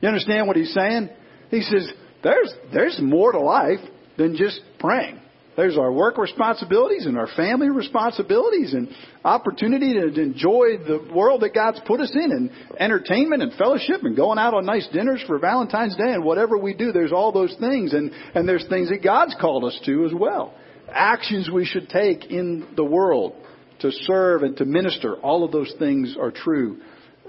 You 0.00 0.08
understand 0.08 0.46
what 0.46 0.56
he's 0.56 0.72
saying? 0.72 1.10
He 1.50 1.62
says, 1.62 1.90
there's, 2.22 2.52
there's 2.72 2.98
more 3.00 3.32
to 3.32 3.40
life 3.40 3.80
than 4.16 4.36
just 4.36 4.60
praying. 4.78 5.20
There's 5.56 5.78
our 5.78 5.90
work 5.90 6.18
responsibilities 6.18 7.06
and 7.06 7.16
our 7.16 7.28
family 7.34 7.70
responsibilities 7.70 8.74
and 8.74 8.88
opportunity 9.24 9.94
to 9.94 10.20
enjoy 10.20 10.76
the 10.86 11.10
world 11.14 11.40
that 11.42 11.54
God's 11.54 11.80
put 11.86 12.00
us 12.00 12.12
in 12.14 12.30
and 12.30 12.50
entertainment 12.78 13.42
and 13.42 13.52
fellowship 13.54 14.02
and 14.02 14.14
going 14.14 14.38
out 14.38 14.52
on 14.52 14.66
nice 14.66 14.86
dinners 14.92 15.22
for 15.26 15.38
Valentine's 15.38 15.96
Day 15.96 16.12
and 16.12 16.24
whatever 16.24 16.58
we 16.58 16.74
do, 16.74 16.92
there's 16.92 17.12
all 17.12 17.32
those 17.32 17.56
things 17.58 17.94
and, 17.94 18.12
and 18.34 18.46
there's 18.46 18.66
things 18.68 18.90
that 18.90 19.02
God's 19.02 19.34
called 19.40 19.64
us 19.64 19.78
to 19.86 20.04
as 20.04 20.12
well. 20.14 20.54
Actions 20.90 21.48
we 21.50 21.64
should 21.64 21.88
take 21.88 22.26
in 22.26 22.68
the 22.76 22.84
world 22.84 23.34
to 23.80 23.90
serve 23.90 24.42
and 24.42 24.56
to 24.56 24.64
minister, 24.64 25.16
all 25.16 25.44
of 25.44 25.52
those 25.52 25.72
things 25.78 26.16
are 26.18 26.30
true. 26.30 26.78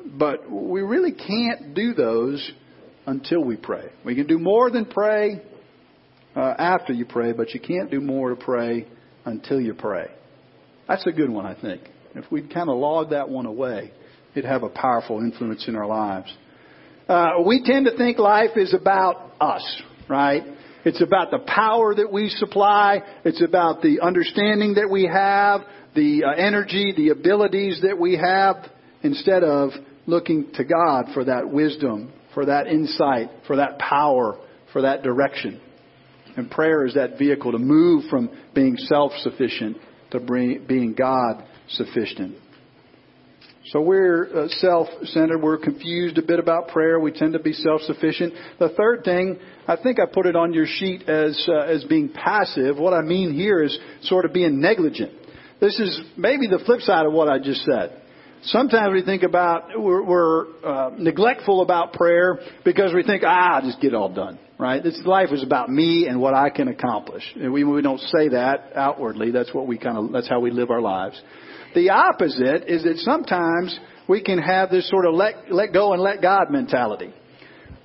But 0.05 0.49
we 0.49 0.81
really 0.81 1.11
can't 1.11 1.73
do 1.73 1.93
those 1.93 2.51
until 3.05 3.43
we 3.43 3.55
pray. 3.55 3.89
We 4.05 4.15
can 4.15 4.27
do 4.27 4.39
more 4.39 4.69
than 4.69 4.85
pray 4.85 5.41
uh, 6.35 6.53
after 6.57 6.93
you 6.93 7.05
pray, 7.05 7.33
but 7.33 7.53
you 7.53 7.59
can't 7.59 7.89
do 7.89 7.99
more 7.99 8.29
to 8.29 8.35
pray 8.35 8.87
until 9.25 9.59
you 9.59 9.73
pray. 9.73 10.09
That's 10.87 11.05
a 11.05 11.11
good 11.11 11.29
one, 11.29 11.45
I 11.45 11.59
think. 11.59 11.81
If 12.15 12.31
we'd 12.31 12.53
kind 12.53 12.69
of 12.69 12.77
log 12.77 13.09
that 13.09 13.29
one 13.29 13.45
away, 13.45 13.91
it'd 14.33 14.49
have 14.49 14.63
a 14.63 14.69
powerful 14.69 15.19
influence 15.19 15.67
in 15.67 15.75
our 15.75 15.87
lives. 15.87 16.33
Uh, 17.07 17.41
we 17.45 17.63
tend 17.63 17.85
to 17.85 17.97
think 17.97 18.17
life 18.17 18.51
is 18.55 18.73
about 18.73 19.31
us, 19.39 19.81
right? 20.09 20.43
It's 20.85 21.01
about 21.01 21.31
the 21.31 21.39
power 21.39 21.95
that 21.95 22.11
we 22.11 22.29
supply. 22.29 23.01
It's 23.25 23.41
about 23.41 23.81
the 23.81 23.99
understanding 24.01 24.75
that 24.75 24.89
we 24.89 25.05
have, 25.05 25.61
the 25.97 26.23
uh, 26.23 26.29
energy, 26.31 26.93
the 26.95 27.09
abilities 27.09 27.79
that 27.81 27.97
we 27.97 28.15
have, 28.15 28.57
instead 29.01 29.43
of 29.43 29.71
looking 30.05 30.51
to 30.53 30.63
God 30.63 31.07
for 31.13 31.25
that 31.25 31.49
wisdom, 31.49 32.13
for 32.33 32.45
that 32.45 32.67
insight, 32.67 33.29
for 33.47 33.57
that 33.57 33.79
power, 33.79 34.37
for 34.71 34.83
that 34.83 35.01
direction. 35.01 35.59
And 36.37 36.51
prayer 36.51 36.85
is 36.85 36.93
that 36.93 37.17
vehicle 37.17 37.51
to 37.51 37.57
move 37.57 38.05
from 38.11 38.29
being 38.53 38.77
self-sufficient 38.77 39.77
to 40.11 40.19
being 40.19 40.93
God 40.93 41.43
sufficient. 41.69 42.35
So 43.71 43.81
we're 43.81 44.45
uh, 44.45 44.47
self-centered. 44.47 45.41
We're 45.41 45.57
confused 45.57 46.17
a 46.17 46.21
bit 46.21 46.39
about 46.39 46.69
prayer. 46.69 46.99
We 46.99 47.11
tend 47.11 47.33
to 47.33 47.39
be 47.39 47.51
self-sufficient. 47.51 48.33
The 48.59 48.69
third 48.69 49.03
thing, 49.03 49.39
I 49.67 49.75
think 49.75 49.99
I 49.99 50.05
put 50.05 50.25
it 50.25 50.37
on 50.37 50.53
your 50.53 50.67
sheet 50.67 51.09
as 51.09 51.43
uh, 51.49 51.61
as 51.61 51.83
being 51.83 52.07
passive. 52.07 52.77
What 52.77 52.93
I 52.93 53.01
mean 53.01 53.33
here 53.33 53.61
is 53.61 53.77
sort 54.03 54.23
of 54.23 54.31
being 54.31 54.61
negligent. 54.61 55.11
This 55.59 55.79
is 55.79 55.99
maybe 56.15 56.47
the 56.47 56.59
flip 56.65 56.81
side 56.81 57.05
of 57.05 57.13
what 57.13 57.27
I 57.27 57.39
just 57.39 57.63
said. 57.63 58.01
Sometimes 58.43 58.93
we 58.93 59.03
think 59.03 59.23
about 59.23 59.69
we're, 59.79 60.03
we're 60.03 60.45
uh, 60.63 60.91
neglectful 60.97 61.61
about 61.61 61.93
prayer 61.93 62.39
because 62.63 62.93
we 62.93 63.03
think, 63.03 63.23
ah, 63.25 63.55
I'll 63.55 63.61
just 63.61 63.81
get 63.81 63.89
it 63.89 63.95
all 63.95 64.13
done 64.13 64.39
right? 64.57 64.81
This 64.81 64.99
life 65.05 65.29
is 65.31 65.43
about 65.43 65.69
me 65.69 66.07
and 66.07 66.19
what 66.19 66.33
I 66.33 66.49
can 66.49 66.67
accomplish. 66.67 67.23
And 67.35 67.53
we, 67.53 67.63
we 67.63 67.81
don't 67.81 67.99
say 67.99 68.29
that 68.29 68.71
outwardly. 68.75 69.31
That's 69.31 69.53
what 69.53 69.67
we 69.67 69.77
kind 69.77 69.97
of, 69.97 70.11
that's 70.11 70.27
how 70.27 70.39
we 70.39 70.51
live 70.51 70.71
our 70.71 70.81
lives. 70.81 71.21
The 71.75 71.91
opposite 71.91 72.67
is 72.67 72.83
that 72.83 72.97
sometimes 72.97 73.77
we 74.07 74.23
can 74.23 74.39
have 74.39 74.69
this 74.69 74.89
sort 74.89 75.05
of 75.05 75.13
let, 75.13 75.51
let 75.51 75.73
go 75.73 75.93
and 75.93 76.01
let 76.01 76.21
God 76.21 76.49
mentality. 76.49 77.13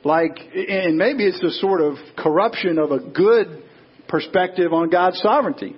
Like, 0.05 0.38
and 0.55 0.97
maybe 0.97 1.26
it's 1.26 1.43
a 1.43 1.50
sort 1.61 1.81
of 1.81 1.97
corruption 2.17 2.79
of 2.79 2.91
a 2.91 2.99
good 2.99 3.62
perspective 4.09 4.73
on 4.73 4.91
God's 4.91 5.21
sovereignty. 5.21 5.76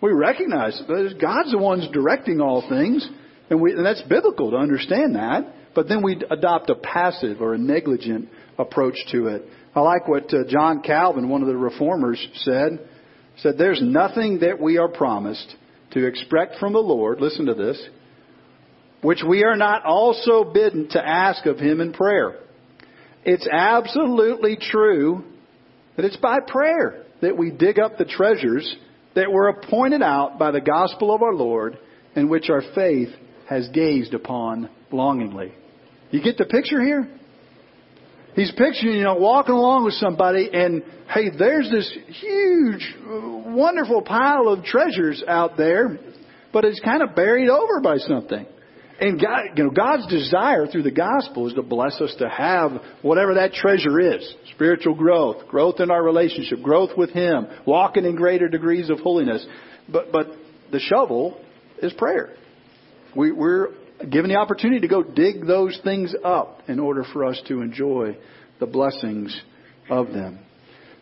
We 0.00 0.12
recognize 0.12 0.80
that 0.86 1.18
God's 1.20 1.52
the 1.52 1.58
one's 1.58 1.88
directing 1.92 2.40
all 2.40 2.68
things, 2.68 3.08
and, 3.48 3.60
we, 3.60 3.72
and 3.72 3.84
that's 3.84 4.02
biblical 4.02 4.50
to 4.50 4.56
understand 4.56 5.14
that. 5.14 5.52
But 5.74 5.88
then 5.88 6.02
we 6.02 6.20
adopt 6.30 6.70
a 6.70 6.74
passive 6.74 7.40
or 7.40 7.54
a 7.54 7.58
negligent 7.58 8.28
approach 8.58 8.96
to 9.12 9.28
it. 9.28 9.42
I 9.74 9.80
like 9.80 10.08
what 10.08 10.32
uh, 10.32 10.44
John 10.48 10.80
Calvin, 10.82 11.28
one 11.28 11.42
of 11.42 11.48
the 11.48 11.56
reformers, 11.56 12.24
said. 12.34 12.88
Said, 13.38 13.58
There's 13.58 13.82
nothing 13.82 14.40
that 14.40 14.58
we 14.60 14.78
are 14.78 14.88
promised 14.88 15.54
to 15.92 16.06
expect 16.06 16.56
from 16.58 16.72
the 16.72 16.78
Lord, 16.78 17.20
listen 17.20 17.46
to 17.46 17.54
this, 17.54 17.82
which 19.02 19.22
we 19.26 19.44
are 19.44 19.56
not 19.56 19.84
also 19.84 20.44
bidden 20.44 20.88
to 20.90 21.06
ask 21.06 21.44
of 21.46 21.58
Him 21.58 21.80
in 21.80 21.92
prayer. 21.92 22.38
It's 23.24 23.46
absolutely 23.50 24.56
true 24.56 25.24
that 25.96 26.04
it's 26.04 26.16
by 26.16 26.38
prayer 26.46 27.04
that 27.20 27.36
we 27.36 27.50
dig 27.50 27.78
up 27.78 27.98
the 27.98 28.04
treasures 28.04 28.76
that 29.16 29.32
were 29.32 29.48
appointed 29.48 30.02
out 30.02 30.38
by 30.38 30.52
the 30.52 30.60
gospel 30.60 31.12
of 31.12 31.22
our 31.22 31.34
Lord 31.34 31.78
and 32.14 32.30
which 32.30 32.48
our 32.50 32.62
faith 32.74 33.08
has 33.48 33.68
gazed 33.70 34.14
upon 34.14 34.70
longingly. 34.92 35.52
You 36.10 36.22
get 36.22 36.36
the 36.38 36.44
picture 36.44 36.80
here? 36.80 37.08
He's 38.34 38.52
picturing, 38.52 38.98
you 38.98 39.04
know, 39.04 39.14
walking 39.14 39.54
along 39.54 39.86
with 39.86 39.94
somebody 39.94 40.50
and, 40.52 40.82
hey, 41.08 41.30
there's 41.36 41.70
this 41.70 41.90
huge, 42.20 42.94
wonderful 43.06 44.02
pile 44.02 44.48
of 44.48 44.62
treasures 44.62 45.24
out 45.26 45.56
there, 45.56 45.98
but 46.52 46.66
it's 46.66 46.80
kind 46.80 47.02
of 47.02 47.16
buried 47.16 47.48
over 47.48 47.80
by 47.80 47.96
something. 47.96 48.46
And 48.98 49.20
God, 49.20 49.44
you 49.56 49.64
know, 49.64 49.70
God's 49.70 50.06
desire 50.06 50.66
through 50.66 50.84
the 50.84 50.90
gospel 50.90 51.46
is 51.48 51.54
to 51.54 51.62
bless 51.62 52.00
us 52.00 52.14
to 52.18 52.28
have 52.28 52.72
whatever 53.02 53.34
that 53.34 53.52
treasure 53.52 54.00
is. 54.00 54.34
Spiritual 54.54 54.94
growth, 54.94 55.48
growth 55.48 55.80
in 55.80 55.90
our 55.90 56.02
relationship, 56.02 56.62
growth 56.62 56.90
with 56.96 57.10
Him, 57.10 57.46
walking 57.66 58.04
in 58.06 58.16
greater 58.16 58.48
degrees 58.48 58.88
of 58.88 59.00
holiness. 59.00 59.46
But, 59.88 60.12
but 60.12 60.28
the 60.72 60.80
shovel 60.80 61.40
is 61.82 61.92
prayer. 61.92 62.34
We, 63.14 63.32
we're 63.32 63.68
given 64.10 64.30
the 64.30 64.36
opportunity 64.36 64.80
to 64.80 64.88
go 64.88 65.02
dig 65.02 65.46
those 65.46 65.78
things 65.84 66.14
up 66.24 66.62
in 66.68 66.78
order 66.78 67.04
for 67.12 67.24
us 67.24 67.40
to 67.48 67.60
enjoy 67.60 68.16
the 68.60 68.66
blessings 68.66 69.38
of 69.90 70.08
them. 70.08 70.38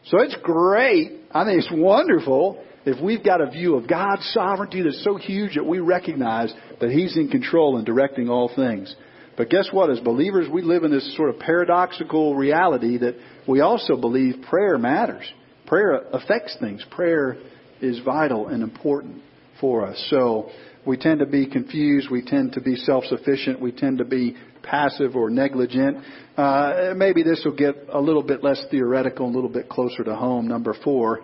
So 0.06 0.20
it's 0.20 0.36
great. 0.42 1.12
I 1.30 1.44
think 1.44 1.62
it's 1.62 1.72
wonderful 1.72 2.64
if 2.86 3.02
we've 3.02 3.24
got 3.24 3.40
a 3.40 3.50
view 3.50 3.76
of 3.76 3.88
God's 3.88 4.28
sovereignty 4.32 4.82
that's 4.82 5.02
so 5.04 5.16
huge 5.16 5.54
that 5.54 5.64
we 5.64 5.78
recognize 5.78 6.52
that 6.80 6.90
He's 6.90 7.16
in 7.16 7.28
control 7.28 7.76
and 7.76 7.86
directing 7.86 8.28
all 8.28 8.50
things. 8.54 8.94
But 9.36 9.50
guess 9.50 9.68
what? 9.72 9.90
As 9.90 10.00
believers, 10.00 10.48
we 10.52 10.62
live 10.62 10.84
in 10.84 10.90
this 10.90 11.16
sort 11.16 11.30
of 11.30 11.40
paradoxical 11.40 12.36
reality 12.36 12.98
that 12.98 13.16
we 13.48 13.60
also 13.60 13.96
believe 13.96 14.44
prayer 14.48 14.78
matters. 14.78 15.24
Prayer 15.66 16.02
affects 16.12 16.56
things. 16.60 16.84
Prayer 16.90 17.36
is 17.80 18.00
vital 18.04 18.48
and 18.48 18.62
important 18.62 19.22
for 19.60 19.86
us. 19.86 20.06
So 20.10 20.50
we 20.86 20.96
tend 20.96 21.20
to 21.20 21.26
be 21.26 21.46
confused. 21.46 22.10
We 22.10 22.22
tend 22.22 22.52
to 22.52 22.60
be 22.60 22.76
self-sufficient. 22.76 23.60
We 23.60 23.72
tend 23.72 23.98
to 23.98 24.04
be 24.04 24.36
passive 24.62 25.16
or 25.16 25.30
negligent. 25.30 25.98
Uh, 26.36 26.92
maybe 26.96 27.22
this 27.22 27.42
will 27.44 27.56
get 27.56 27.74
a 27.92 28.00
little 28.00 28.22
bit 28.22 28.44
less 28.44 28.62
theoretical, 28.70 29.26
a 29.26 29.32
little 29.34 29.50
bit 29.50 29.68
closer 29.68 30.04
to 30.04 30.14
home. 30.14 30.46
Number 30.46 30.74
four, 30.84 31.20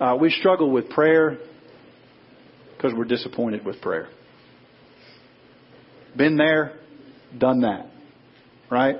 uh, 0.00 0.16
we 0.20 0.30
struggle 0.30 0.70
with 0.70 0.90
prayer 0.90 1.38
because 2.76 2.92
we're 2.96 3.04
disappointed 3.04 3.64
with 3.64 3.80
prayer. 3.80 4.08
Been 6.16 6.36
there, 6.36 6.78
done 7.36 7.62
that, 7.62 7.86
right? 8.70 8.96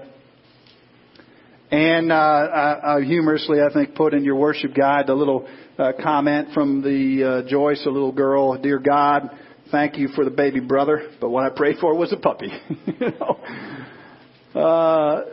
And 1.71 2.13
uh, 2.13 2.15
I, 2.15 2.97
I 2.97 3.03
humorously, 3.03 3.59
I 3.61 3.73
think, 3.73 3.95
put 3.95 4.15
in 4.15 4.25
your 4.25 4.37
worship 4.37 4.75
guide 4.75 5.09
a 5.09 5.15
little 5.15 5.49
uh, 5.79 5.93
comment 6.03 6.49
from 6.55 6.83
the 6.83 7.43
uh, 7.45 7.49
Joyce, 7.49 7.83
a 7.87 7.91
little 7.91 8.13
girl, 8.13 8.57
"Dear 8.61 8.79
God, 8.79 9.31
thank 9.71 9.97
you 9.97 10.09
for 10.09 10.25
the 10.25 10.31
baby 10.31 10.61
brother, 10.61 11.11
but 11.21 11.31
what 11.31 11.45
I 11.45 11.51
prayed 11.51 11.79
for 11.81 11.95
was 11.95 12.13
a 12.13 12.17
puppy." 12.17 12.53
you 12.87 13.11
know? 13.19 14.61
uh, 14.61 15.25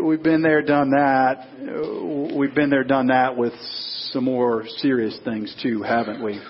we've 0.00 0.22
been 0.22 0.42
there, 0.42 0.62
done 0.62 0.90
that. 0.90 2.34
We've 2.36 2.54
been 2.54 2.70
there, 2.70 2.84
done 2.84 3.08
that 3.08 3.36
with 3.36 3.52
some 4.10 4.24
more 4.24 4.64
serious 4.78 5.18
things 5.24 5.54
too, 5.62 5.82
haven't 5.82 6.22
we? 6.22 6.40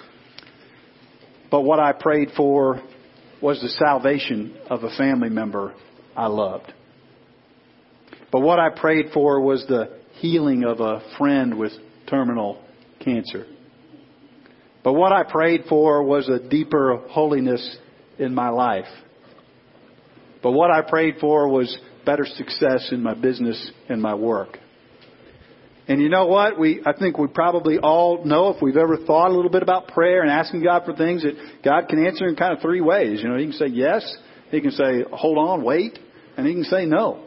But 1.50 1.62
what 1.62 1.78
I 1.78 1.92
prayed 1.92 2.30
for 2.37 2.80
was 3.40 3.61
the 3.61 3.68
salvation 3.68 4.56
of 4.70 4.84
a 4.84 4.96
family 4.96 5.28
member 5.28 5.75
I 6.16 6.26
loved. 6.26 6.72
But 8.30 8.40
what 8.40 8.58
I 8.58 8.70
prayed 8.70 9.06
for 9.12 9.40
was 9.40 9.64
the 9.68 9.99
healing 10.14 10.64
of 10.64 10.80
a 10.80 11.02
friend 11.18 11.58
with 11.58 11.72
terminal 12.08 12.62
cancer. 13.00 13.46
But 14.82 14.94
what 14.94 15.12
I 15.12 15.22
prayed 15.25 15.64
for 15.68 16.02
was 16.02 16.28
a 16.28 16.38
deeper 16.38 16.96
holiness 17.08 17.76
in 18.18 18.34
my 18.34 18.49
life. 18.49 18.88
But 20.42 20.52
what 20.52 20.70
I 20.70 20.82
prayed 20.82 21.16
for 21.20 21.49
was 21.49 21.76
better 22.04 22.25
success 22.25 22.88
in 22.92 23.02
my 23.02 23.14
business 23.14 23.71
and 23.88 24.00
my 24.00 24.14
work. 24.14 24.59
And 25.88 26.00
you 26.00 26.09
know 26.09 26.26
what? 26.26 26.59
We, 26.59 26.80
I 26.87 26.92
think 26.92 27.18
we 27.18 27.26
probably 27.26 27.78
all 27.78 28.25
know 28.25 28.50
if 28.50 28.62
we've 28.62 28.76
ever 28.76 28.99
thought 28.99 29.30
a 29.30 29.35
little 29.35 29.50
bit 29.50 29.62
about 29.62 29.88
prayer 29.88 30.23
and 30.23 30.30
asking 30.30 30.62
God 30.62 30.85
for 30.85 30.94
things 30.94 31.23
that 31.23 31.35
God 31.64 31.88
can 31.88 32.04
answer 32.06 32.26
in 32.26 32.37
kind 32.37 32.54
of 32.54 32.62
three 32.62 32.80
ways. 32.80 33.21
You 33.23 33.28
know, 33.28 33.37
He 33.37 33.44
can 33.44 33.52
say 33.54 33.66
yes, 33.66 34.16
He 34.50 34.61
can 34.61 34.71
say 34.71 35.04
hold 35.12 35.38
on, 35.38 35.64
wait, 35.64 35.99
and 36.37 36.47
He 36.47 36.54
can 36.54 36.64
say 36.64 36.87
no. 36.87 37.25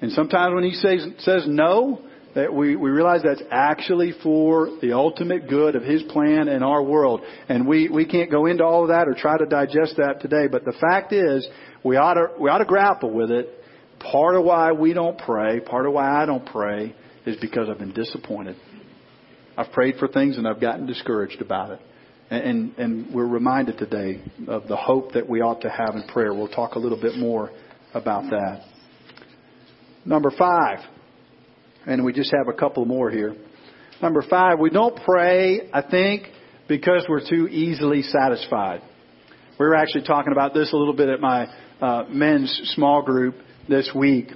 And 0.00 0.10
sometimes 0.12 0.54
when 0.54 0.64
He 0.64 0.72
says, 0.72 1.06
says 1.18 1.44
no, 1.46 2.00
that 2.34 2.52
we, 2.52 2.76
we 2.76 2.90
realize 2.90 3.22
that's 3.22 3.42
actually 3.50 4.12
for 4.22 4.70
the 4.80 4.92
ultimate 4.92 5.48
good 5.48 5.74
of 5.76 5.82
His 5.82 6.02
plan 6.04 6.48
and 6.48 6.64
our 6.64 6.82
world. 6.82 7.20
And 7.48 7.66
we, 7.66 7.88
we 7.88 8.06
can't 8.06 8.30
go 8.30 8.46
into 8.46 8.64
all 8.64 8.82
of 8.82 8.88
that 8.88 9.06
or 9.06 9.14
try 9.14 9.36
to 9.36 9.46
digest 9.46 9.96
that 9.98 10.20
today, 10.20 10.46
but 10.46 10.64
the 10.64 10.74
fact 10.80 11.12
is, 11.12 11.46
we 11.84 11.96
ought 11.96 12.14
to, 12.14 12.28
we 12.40 12.50
ought 12.50 12.58
to 12.58 12.64
grapple 12.64 13.10
with 13.10 13.30
it. 13.30 13.48
Part 14.00 14.36
of 14.36 14.44
why 14.44 14.72
we 14.72 14.92
don't 14.92 15.18
pray, 15.18 15.60
part 15.60 15.86
of 15.86 15.92
why 15.92 16.22
I 16.22 16.26
don't 16.26 16.44
pray, 16.46 16.94
is 17.24 17.36
because 17.40 17.68
I've 17.68 17.78
been 17.78 17.94
disappointed. 17.94 18.56
I've 19.56 19.72
prayed 19.72 19.96
for 19.98 20.06
things 20.08 20.36
and 20.36 20.46
I've 20.46 20.60
gotten 20.60 20.86
discouraged 20.86 21.40
about 21.40 21.70
it. 21.70 21.80
And, 22.28 22.76
and 22.76 23.14
we're 23.14 23.26
reminded 23.26 23.78
today 23.78 24.20
of 24.48 24.66
the 24.66 24.76
hope 24.76 25.12
that 25.12 25.28
we 25.28 25.40
ought 25.40 25.62
to 25.62 25.70
have 25.70 25.94
in 25.94 26.04
prayer. 26.08 26.34
We'll 26.34 26.48
talk 26.48 26.74
a 26.74 26.78
little 26.78 27.00
bit 27.00 27.16
more 27.16 27.50
about 27.94 28.30
that. 28.30 28.64
Number 30.04 30.30
five, 30.36 30.78
and 31.86 32.04
we 32.04 32.12
just 32.12 32.32
have 32.36 32.48
a 32.52 32.56
couple 32.56 32.84
more 32.84 33.10
here. 33.10 33.34
Number 34.02 34.22
five, 34.28 34.58
we 34.58 34.70
don't 34.70 34.96
pray, 35.04 35.70
I 35.72 35.82
think, 35.82 36.24
because 36.68 37.06
we're 37.08 37.26
too 37.26 37.48
easily 37.48 38.02
satisfied. 38.02 38.82
We 39.58 39.66
were 39.66 39.74
actually 39.74 40.04
talking 40.04 40.32
about 40.32 40.52
this 40.52 40.72
a 40.72 40.76
little 40.76 40.94
bit 40.94 41.08
at 41.08 41.20
my 41.20 41.46
uh, 41.80 42.04
men's 42.08 42.72
small 42.74 43.02
group 43.02 43.36
this 43.68 43.90
week. 43.94 44.28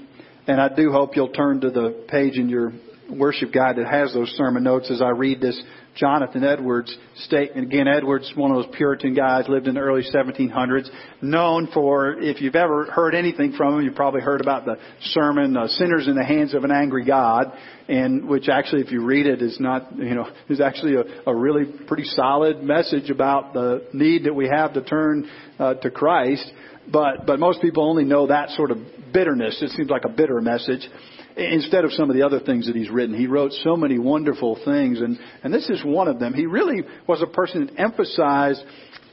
And 0.47 0.61
I 0.61 0.69
do 0.69 0.91
hope 0.91 1.17
you'll 1.17 1.33
turn 1.33 1.61
to 1.61 1.71
the 1.71 2.05
page 2.09 2.37
in 2.37 2.49
your 2.49 2.73
worship 3.11 3.53
guide 3.53 3.77
that 3.77 3.87
has 3.87 4.13
those 4.15 4.29
sermon 4.31 4.63
notes 4.63 4.91
as 4.91 5.03
I 5.03 5.11
read 5.11 5.41
this 5.41 5.61
Jonathan 5.97 6.45
Edwards 6.45 6.97
statement. 7.17 7.67
Again, 7.67 7.89
Edwards, 7.89 8.33
one 8.37 8.53
of 8.53 8.57
those 8.57 8.75
Puritan 8.77 9.15
guys, 9.15 9.49
lived 9.49 9.67
in 9.67 9.75
the 9.75 9.81
early 9.81 10.03
1700s, 10.03 10.89
known 11.21 11.69
for, 11.75 12.19
if 12.21 12.41
you've 12.41 12.55
ever 12.55 12.87
heard 12.87 13.15
anything 13.15 13.53
from 13.53 13.75
him, 13.75 13.85
you've 13.85 13.97
probably 13.97 14.21
heard 14.21 14.41
about 14.41 14.65
the 14.65 14.77
sermon, 15.03 15.57
uh, 15.57 15.67
Sinners 15.67 16.07
in 16.07 16.15
the 16.15 16.25
Hands 16.25 16.55
of 16.55 16.65
an 16.65 16.71
Angry 16.71 17.05
God, 17.05 17.53
and 17.89 18.29
which 18.29 18.49
actually, 18.49 18.83
if 18.83 18.93
you 18.93 19.05
read 19.05 19.27
it, 19.27 19.43
is 19.43 19.59
not, 19.59 19.97
you 19.97 20.15
know, 20.15 20.29
is 20.49 20.61
actually 20.61 20.95
a, 20.95 21.31
a 21.31 21.35
really 21.35 21.65
pretty 21.87 22.05
solid 22.05 22.63
message 22.63 23.11
about 23.11 23.53
the 23.53 23.89
need 23.93 24.25
that 24.25 24.35
we 24.35 24.49
have 24.49 24.75
to 24.75 24.83
turn 24.83 25.28
uh, 25.59 25.75
to 25.75 25.91
Christ. 25.91 26.50
But, 26.93 27.26
but 27.26 27.39
most 27.39 27.63
people 27.63 27.89
only 27.89 28.05
know 28.05 28.26
that 28.26 28.50
sort 28.50 28.71
of 28.71 28.79
bitterness. 29.13 29.61
It 29.63 29.71
seems 29.71 29.91
like 29.91 30.05
a 30.05 30.09
bitter 30.09 30.41
message 30.41 30.89
instead 31.37 31.85
of 31.85 31.93
some 31.93 32.11
of 32.11 32.17
the 32.17 32.23
other 32.23 32.41
things 32.41 32.67
that 32.67 32.76
he's 32.76 32.91
written. 32.91 33.17
He 33.17 33.26
wrote 33.26 33.53
so 33.53 33.76
many 33.76 33.99
wonderful 33.99 34.59
things, 34.65 35.00
and, 35.00 35.19
and 35.43 35.55
this 35.55 35.69
is 35.69 35.83
one 35.85 36.09
of 36.09 36.19
them. 36.19 36.35
He 36.35 36.47
really 36.47 36.83
was 37.07 37.23
a 37.23 37.26
person 37.26 37.67
that 37.67 37.81
emphasized 37.81 38.63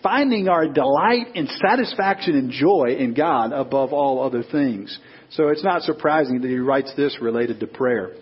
finding 0.03 0.47
our 0.47 0.67
delight 0.67 1.27
and 1.35 1.49
satisfaction 1.49 2.35
and 2.35 2.51
joy 2.51 2.95
in 2.97 3.13
God 3.13 3.51
above 3.51 3.93
all 3.93 4.23
other 4.23 4.43
things. 4.43 4.97
So 5.31 5.49
it's 5.49 5.63
not 5.63 5.81
surprising 5.81 6.41
that 6.41 6.47
he 6.47 6.59
writes 6.59 6.93
this 6.95 7.17
related 7.21 7.59
to 7.59 7.67
prayer. 7.67 8.13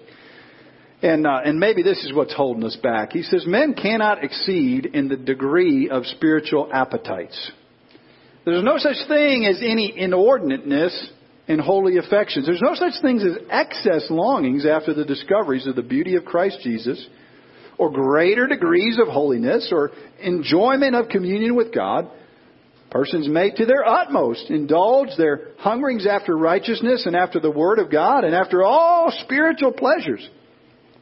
And, 1.01 1.27
uh, 1.27 1.41
and 1.43 1.59
maybe 1.59 1.83
this 1.83 2.03
is 2.03 2.13
what's 2.13 2.33
holding 2.33 2.63
us 2.63 2.77
back. 2.81 3.11
He 3.11 3.21
says, 3.21 3.45
Men 3.45 3.73
cannot 3.73 4.23
exceed 4.23 4.87
in 4.87 5.07
the 5.07 5.17
degree 5.17 5.89
of 5.89 6.05
spiritual 6.05 6.69
appetites. 6.73 7.51
There's 8.45 8.63
no 8.63 8.77
such 8.77 9.07
thing 9.07 9.45
as 9.45 9.59
any 9.61 9.97
inordinateness 9.97 11.09
in 11.47 11.59
holy 11.59 11.97
affections. 11.97 12.45
There's 12.45 12.61
no 12.61 12.75
such 12.75 13.01
things 13.01 13.23
as 13.23 13.37
excess 13.49 14.07
longings 14.09 14.65
after 14.65 14.93
the 14.93 15.05
discoveries 15.05 15.67
of 15.67 15.75
the 15.75 15.81
beauty 15.81 16.15
of 16.15 16.25
Christ 16.25 16.59
Jesus, 16.61 17.03
or 17.77 17.91
greater 17.91 18.47
degrees 18.47 18.99
of 19.01 19.07
holiness, 19.07 19.69
or 19.71 19.91
enjoyment 20.21 20.95
of 20.95 21.09
communion 21.09 21.55
with 21.55 21.73
God. 21.73 22.09
Persons 22.91 23.27
may 23.27 23.51
to 23.51 23.65
their 23.65 23.85
utmost 23.85 24.49
indulge 24.49 25.09
their 25.17 25.49
hungerings 25.57 26.07
after 26.07 26.37
righteousness 26.37 27.05
and 27.05 27.15
after 27.15 27.39
the 27.39 27.51
Word 27.51 27.79
of 27.79 27.91
God 27.91 28.23
and 28.23 28.33
after 28.33 28.63
all 28.63 29.11
spiritual 29.23 29.73
pleasures. 29.73 30.29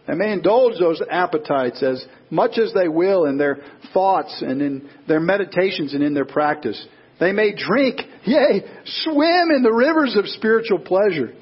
They 0.08 0.15
may 0.15 0.32
indulge 0.32 0.79
those 0.79 1.01
appetites 1.10 1.84
as 1.84 2.03
much 2.29 2.58
as 2.58 2.73
they 2.73 2.88
will 2.88 3.25
in 3.25 3.38
their 3.38 3.60
thoughts 3.93 4.41
and 4.41 4.62
in 4.62 4.89
their 5.08 5.19
meditations 5.19 5.93
and 5.93 6.03
in 6.03 6.13
their 6.13 6.25
practice. 6.25 6.84
They 7.19 7.32
may 7.32 7.54
drink, 7.56 8.02
yea, 8.26 8.63
swim 8.86 9.52
in 9.56 9.63
the 9.63 9.73
rivers 9.73 10.15
of 10.17 10.28
spiritual 10.28 10.80
pleasure. 10.80 11.34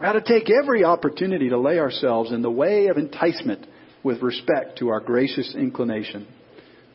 We 0.00 0.06
ought 0.06 0.12
to 0.14 0.20
take 0.20 0.50
every 0.50 0.84
opportunity 0.84 1.50
to 1.50 1.58
lay 1.58 1.78
ourselves 1.78 2.32
in 2.32 2.42
the 2.42 2.50
way 2.50 2.88
of 2.88 2.96
enticement 2.96 3.66
with 4.02 4.20
respect 4.22 4.78
to 4.78 4.88
our 4.88 5.00
gracious 5.00 5.54
inclination. 5.56 6.26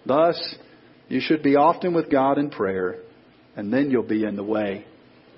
Thus, 0.05 0.55
you 1.07 1.21
should 1.21 1.41
be 1.41 1.55
often 1.55 1.93
with 1.93 2.11
God 2.11 2.37
in 2.37 2.49
prayer, 2.49 2.97
and 3.55 3.71
then 3.71 3.89
you'll 3.91 4.03
be 4.03 4.25
in 4.25 4.35
the 4.35 4.43
way 4.43 4.85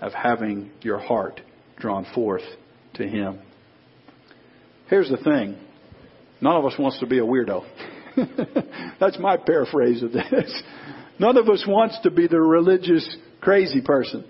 of 0.01 0.13
having 0.13 0.71
your 0.81 0.99
heart 0.99 1.41
drawn 1.77 2.05
forth 2.13 2.43
to 2.95 3.07
Him. 3.07 3.39
Here's 4.87 5.09
the 5.09 5.17
thing 5.17 5.57
none 6.41 6.55
of 6.55 6.65
us 6.65 6.73
wants 6.79 6.99
to 6.99 7.05
be 7.05 7.19
a 7.19 7.23
weirdo. 7.23 7.63
That's 8.99 9.19
my 9.19 9.37
paraphrase 9.37 10.01
of 10.01 10.11
this. 10.11 10.63
None 11.19 11.37
of 11.37 11.49
us 11.49 11.65
wants 11.67 11.99
to 12.03 12.11
be 12.11 12.27
the 12.27 12.39
religious 12.39 13.17
crazy 13.41 13.81
person. 13.81 14.25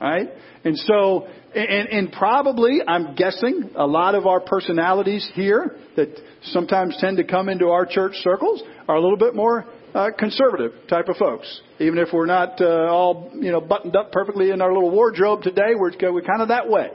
Right? 0.00 0.28
And 0.64 0.76
so, 0.78 1.28
and, 1.54 1.88
and 1.88 2.12
probably, 2.12 2.80
I'm 2.86 3.14
guessing, 3.14 3.70
a 3.76 3.86
lot 3.86 4.14
of 4.14 4.26
our 4.26 4.40
personalities 4.40 5.30
here 5.34 5.76
that 5.96 6.08
sometimes 6.44 6.96
tend 6.98 7.18
to 7.18 7.24
come 7.24 7.48
into 7.48 7.68
our 7.68 7.86
church 7.86 8.14
circles 8.16 8.62
are 8.88 8.96
a 8.96 9.00
little 9.00 9.16
bit 9.16 9.34
more 9.34 9.66
uh, 9.94 10.10
conservative 10.18 10.72
type 10.88 11.08
of 11.08 11.16
folks. 11.16 11.60
Even 11.78 11.98
if 11.98 12.08
we're 12.12 12.26
not 12.26 12.60
uh, 12.60 12.88
all, 12.88 13.30
you 13.34 13.52
know, 13.52 13.60
buttoned 13.60 13.94
up 13.94 14.10
perfectly 14.10 14.50
in 14.50 14.60
our 14.60 14.72
little 14.72 14.90
wardrobe 14.90 15.42
today, 15.42 15.74
we're, 15.76 15.92
we're 16.12 16.22
kind 16.22 16.42
of 16.42 16.48
that 16.48 16.68
way. 16.68 16.90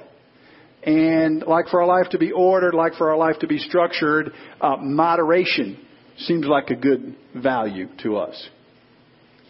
And 0.84 1.44
like 1.44 1.68
for 1.68 1.82
our 1.82 1.88
life 1.88 2.12
to 2.12 2.18
be 2.18 2.32
ordered, 2.32 2.74
like 2.74 2.94
for 2.96 3.10
our 3.10 3.18
life 3.18 3.40
to 3.40 3.48
be 3.48 3.58
structured, 3.58 4.32
uh, 4.62 4.78
moderation 4.80 5.86
seems 6.20 6.46
like 6.46 6.70
a 6.70 6.76
good 6.76 7.16
value 7.36 7.88
to 8.04 8.18
us. 8.18 8.50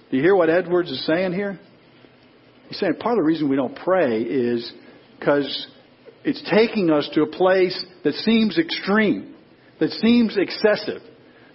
Do 0.10 0.16
you 0.16 0.24
hear 0.24 0.36
what 0.36 0.50
Edwards 0.50 0.90
is 0.90 1.06
saying 1.06 1.34
here? 1.34 1.60
He's 2.70 2.80
saying 2.80 2.96
part 3.00 3.18
of 3.18 3.24
the 3.24 3.28
reason 3.28 3.50
we 3.50 3.58
don't 3.58 3.76
pray 3.76 4.22
is 4.22 4.72
because 5.20 5.68
it's 6.24 6.42
taking 6.50 6.90
us 6.90 7.10
to 7.14 7.24
a 7.24 7.28
place 7.28 7.86
that 8.04 8.14
seems 8.14 8.58
extreme, 8.58 9.36
that 9.80 9.92
seems 9.92 10.38
excessive. 10.38 11.02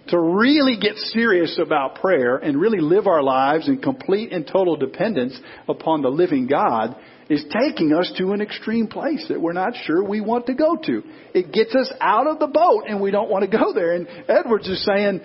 To 0.09 0.19
really 0.19 0.77
get 0.77 0.97
serious 0.97 1.57
about 1.65 1.95
prayer 1.95 2.35
and 2.35 2.59
really 2.59 2.81
live 2.81 3.07
our 3.07 3.23
lives 3.23 3.69
in 3.69 3.77
complete 3.77 4.33
and 4.33 4.45
total 4.45 4.75
dependence 4.75 5.39
upon 5.69 6.01
the 6.01 6.09
living 6.09 6.45
God 6.45 6.95
is 7.29 7.45
taking 7.49 7.93
us 7.93 8.11
to 8.17 8.33
an 8.33 8.41
extreme 8.41 8.87
place 8.87 9.25
that 9.29 9.39
we're 9.39 9.53
not 9.53 9.73
sure 9.85 10.03
we 10.03 10.19
want 10.19 10.45
to 10.47 10.53
go 10.53 10.75
to. 10.75 11.03
It 11.33 11.53
gets 11.53 11.73
us 11.73 11.91
out 12.01 12.27
of 12.27 12.39
the 12.39 12.47
boat 12.47 12.83
and 12.87 13.01
we 13.01 13.11
don't 13.11 13.29
want 13.29 13.49
to 13.49 13.57
go 13.57 13.73
there. 13.73 13.93
And 13.93 14.07
Edwards 14.27 14.67
is 14.67 14.85
saying, 14.85 15.21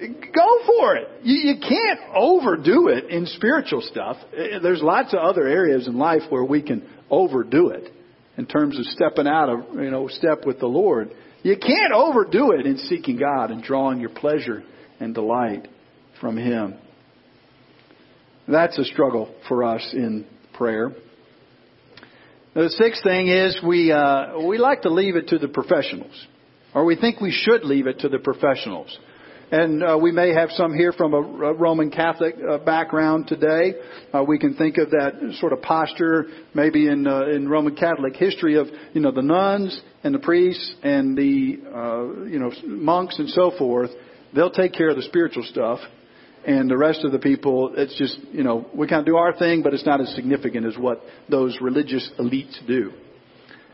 go 0.00 0.58
for 0.66 0.96
it. 0.96 1.08
You, 1.22 1.52
you 1.52 1.60
can't 1.60 2.00
overdo 2.14 2.88
it 2.88 3.10
in 3.10 3.26
spiritual 3.26 3.82
stuff. 3.82 4.16
There's 4.32 4.82
lots 4.82 5.12
of 5.12 5.20
other 5.20 5.46
areas 5.46 5.86
in 5.86 5.98
life 5.98 6.22
where 6.30 6.44
we 6.44 6.62
can 6.62 6.88
overdo 7.10 7.68
it 7.68 7.92
in 8.36 8.46
terms 8.46 8.78
of 8.78 8.84
stepping 8.86 9.26
out 9.26 9.48
of, 9.48 9.74
you 9.74 9.90
know, 9.90 10.08
step 10.08 10.46
with 10.46 10.60
the 10.60 10.66
Lord. 10.66 11.10
You 11.42 11.56
can't 11.56 11.92
overdo 11.92 12.52
it 12.52 12.66
in 12.66 12.78
seeking 12.78 13.18
God 13.18 13.50
and 13.50 13.62
drawing 13.62 14.00
your 14.00 14.10
pleasure 14.10 14.62
and 14.98 15.14
delight 15.14 15.68
from 16.20 16.36
Him. 16.36 16.74
That's 18.48 18.78
a 18.78 18.84
struggle 18.84 19.34
for 19.48 19.64
us 19.64 19.88
in 19.92 20.26
prayer. 20.54 20.92
The 22.54 22.68
sixth 22.70 23.04
thing 23.04 23.28
is 23.28 23.60
we 23.64 23.92
uh, 23.92 24.40
we 24.40 24.58
like 24.58 24.82
to 24.82 24.90
leave 24.90 25.14
it 25.14 25.28
to 25.28 25.38
the 25.38 25.46
professionals, 25.46 26.26
or 26.74 26.84
we 26.84 26.96
think 26.96 27.20
we 27.20 27.30
should 27.30 27.64
leave 27.64 27.86
it 27.86 28.00
to 28.00 28.08
the 28.08 28.18
professionals. 28.18 28.98
And 29.52 29.82
uh, 29.82 29.98
we 30.00 30.12
may 30.12 30.32
have 30.32 30.50
some 30.52 30.72
here 30.72 30.92
from 30.92 31.12
a, 31.12 31.16
a 31.16 31.54
Roman 31.54 31.90
Catholic 31.90 32.36
uh, 32.48 32.58
background 32.58 33.26
today. 33.26 33.74
Uh, 34.14 34.22
we 34.22 34.38
can 34.38 34.54
think 34.54 34.78
of 34.78 34.90
that 34.90 35.36
sort 35.40 35.52
of 35.52 35.60
posture, 35.60 36.26
maybe 36.54 36.86
in 36.86 37.04
uh, 37.04 37.22
in 37.22 37.48
Roman 37.48 37.74
Catholic 37.74 38.14
history 38.14 38.56
of 38.56 38.68
you 38.92 39.00
know 39.00 39.10
the 39.10 39.22
nuns 39.22 39.80
and 40.04 40.14
the 40.14 40.20
priests 40.20 40.72
and 40.84 41.18
the 41.18 41.58
uh, 41.66 42.26
you 42.26 42.38
know 42.38 42.52
monks 42.64 43.18
and 43.18 43.28
so 43.30 43.50
forth. 43.58 43.90
They'll 44.32 44.52
take 44.52 44.72
care 44.72 44.88
of 44.88 44.96
the 44.96 45.02
spiritual 45.02 45.42
stuff, 45.42 45.80
and 46.46 46.70
the 46.70 46.78
rest 46.78 47.04
of 47.04 47.10
the 47.10 47.18
people, 47.18 47.72
it's 47.76 47.98
just 47.98 48.18
you 48.30 48.44
know 48.44 48.68
we 48.72 48.86
kind 48.86 49.00
of 49.00 49.06
do 49.06 49.16
our 49.16 49.36
thing, 49.36 49.62
but 49.62 49.74
it's 49.74 49.84
not 49.84 50.00
as 50.00 50.14
significant 50.14 50.64
as 50.64 50.78
what 50.78 51.02
those 51.28 51.58
religious 51.60 52.08
elites 52.20 52.64
do. 52.68 52.92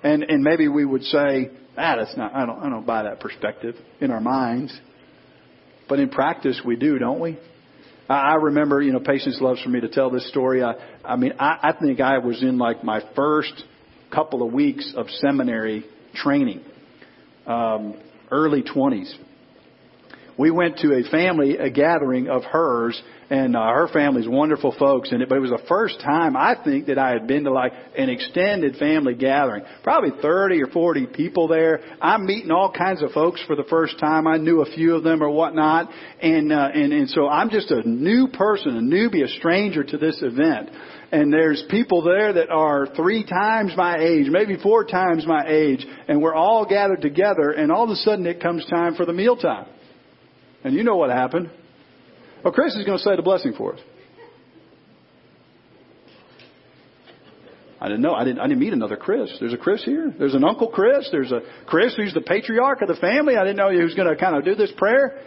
And 0.03 0.23
and 0.23 0.43
maybe 0.43 0.69
we 0.69 0.87
would 0.87 1.03
say, 1.03 1.51
ah, 1.77 1.97
that's 1.97 2.17
not. 2.17 2.35
I 2.35 2.47
don't 2.47 2.61
I 2.61 2.71
don't 2.71 2.87
buy 2.87 3.03
that 3.03 3.21
perspective 3.21 3.75
in 4.01 4.11
our 4.11 4.23
minds. 4.23 4.75
But 5.89 6.01
in 6.01 6.09
practice, 6.09 6.61
we 6.65 6.77
do, 6.77 6.99
don't 6.99 7.21
we? 7.21 7.39
I 8.09 8.35
remember, 8.35 8.81
you 8.81 8.93
know, 8.93 9.01
Patience 9.01 9.39
loves 9.41 9.61
for 9.63 9.69
me 9.69 9.81
to 9.81 9.89
tell 9.89 10.11
this 10.11 10.29
story. 10.29 10.63
I, 10.63 10.75
I 11.05 11.17
mean, 11.17 11.33
I, 11.41 11.59
I 11.63 11.73
think 11.81 12.01
I 12.01 12.19
was 12.19 12.41
in 12.43 12.57
like 12.57 12.85
my 12.85 13.01
first 13.17 13.65
couple 14.13 14.47
of 14.47 14.53
weeks 14.53 14.93
of 14.97 15.09
seminary 15.11 15.85
training, 16.15 16.63
um, 17.47 18.01
early 18.31 18.63
20s 18.63 19.13
we 20.39 20.51
went 20.51 20.79
to 20.79 20.93
a 20.93 21.03
family 21.11 21.57
a 21.57 21.71
gathering 21.71 22.29
of 22.29 22.45
hers 22.45 23.01
and 23.29 23.57
uh, 23.57 23.61
her 23.61 23.89
family's 23.93 24.29
wonderful 24.29 24.75
folks 24.79 25.11
and 25.11 25.23
it 25.23 25.29
but 25.29 25.39
it 25.39 25.41
was 25.41 25.51
the 25.51 25.67
first 25.69 26.01
time 26.01 26.37
I 26.37 26.57
think 26.63 26.87
that 26.87 26.99
I 26.99 27.11
had 27.11 27.27
been 27.27 27.45
to 27.45 27.53
like 27.53 27.73
an 27.97 28.09
extended 28.09 28.77
family 28.77 29.15
gathering. 29.15 29.65
Probably 29.83 30.11
30 30.23 30.63
or 30.63 30.69
40 30.69 31.07
people 31.09 31.49
there. 31.49 31.81
I'm 32.01 32.27
meeting 32.27 32.51
all 32.51 32.71
kinds 32.71 33.03
of 33.03 33.11
folks 33.13 33.43
for 33.47 33.57
the 33.57 33.65
first 33.65 33.99
time. 33.99 34.27
I 34.27 34.37
knew 34.37 34.63
a 34.63 34.71
few 34.71 34.95
of 34.95 35.03
them 35.03 35.23
or 35.23 35.31
whatnot. 35.31 35.91
And 36.21 36.53
uh, 36.53 36.71
and 36.73 36.93
and 36.93 37.11
so 37.11 37.29
I'm 37.29 37.51
just 37.51 37.71
a 37.71 37.89
new 37.89 38.29
person 38.29 38.77
a 38.77 38.81
newbie 38.81 39.25
a 39.25 39.29
stranger 39.29 39.83
to 39.83 39.99
this 39.99 40.19
event. 40.23 40.71
And 41.13 41.33
there's 41.33 41.65
people 41.71 42.03
there 42.03 42.33
that 42.33 42.51
are 42.51 42.89
three 42.97 43.25
times 43.25 43.73
my 43.77 43.97
age, 43.97 44.27
maybe 44.29 44.57
four 44.61 44.85
times 44.85 45.25
my 45.27 45.45
age, 45.47 45.87
and 46.09 46.21
we're 46.21 46.35
all 46.35 46.67
gathered 46.67 47.01
together, 47.01 47.51
and 47.51 47.71
all 47.71 47.85
of 47.85 47.91
a 47.91 47.97
sudden 47.97 48.27
it 48.27 48.43
comes 48.43 48.67
time 48.67 48.97
for 48.97 49.07
the 49.07 49.13
mealtime. 49.13 49.67
And 50.65 50.75
you 50.75 50.83
know 50.83 50.97
what 50.97 51.11
happened. 51.11 51.51
Well, 52.47 52.55
Chris 52.55 52.77
is 52.77 52.85
going 52.85 52.97
to 52.97 53.03
say 53.03 53.17
the 53.17 53.23
blessing 53.23 53.55
for 53.59 53.75
us. 53.75 53.81
I 57.81 57.89
didn't 57.89 58.03
know. 58.03 58.15
I 58.15 58.23
didn't. 58.23 58.39
I 58.39 58.47
didn't 58.47 58.61
meet 58.61 58.73
another 58.73 58.95
Chris. 58.97 59.37
There's 59.41 59.53
a 59.53 59.57
Chris 59.57 59.83
here. 59.83 60.15
There's 60.17 60.35
an 60.35 60.45
Uncle 60.45 60.69
Chris. 60.69 61.09
There's 61.11 61.33
a 61.33 61.41
Chris 61.67 61.97
who's 61.97 62.15
the 62.15 62.21
patriarch 62.21 62.83
of 62.83 62.87
the 62.87 62.95
family. 62.95 63.37
I 63.37 63.43
didn't 63.43 63.57
know 63.57 63.71
he 63.71 63.83
was 63.83 63.95
going 63.95 64.07
to 64.07 64.15
kind 64.15 64.37
of 64.37 64.45
do 64.45 64.55
this 64.55 64.71
prayer. 64.77 65.19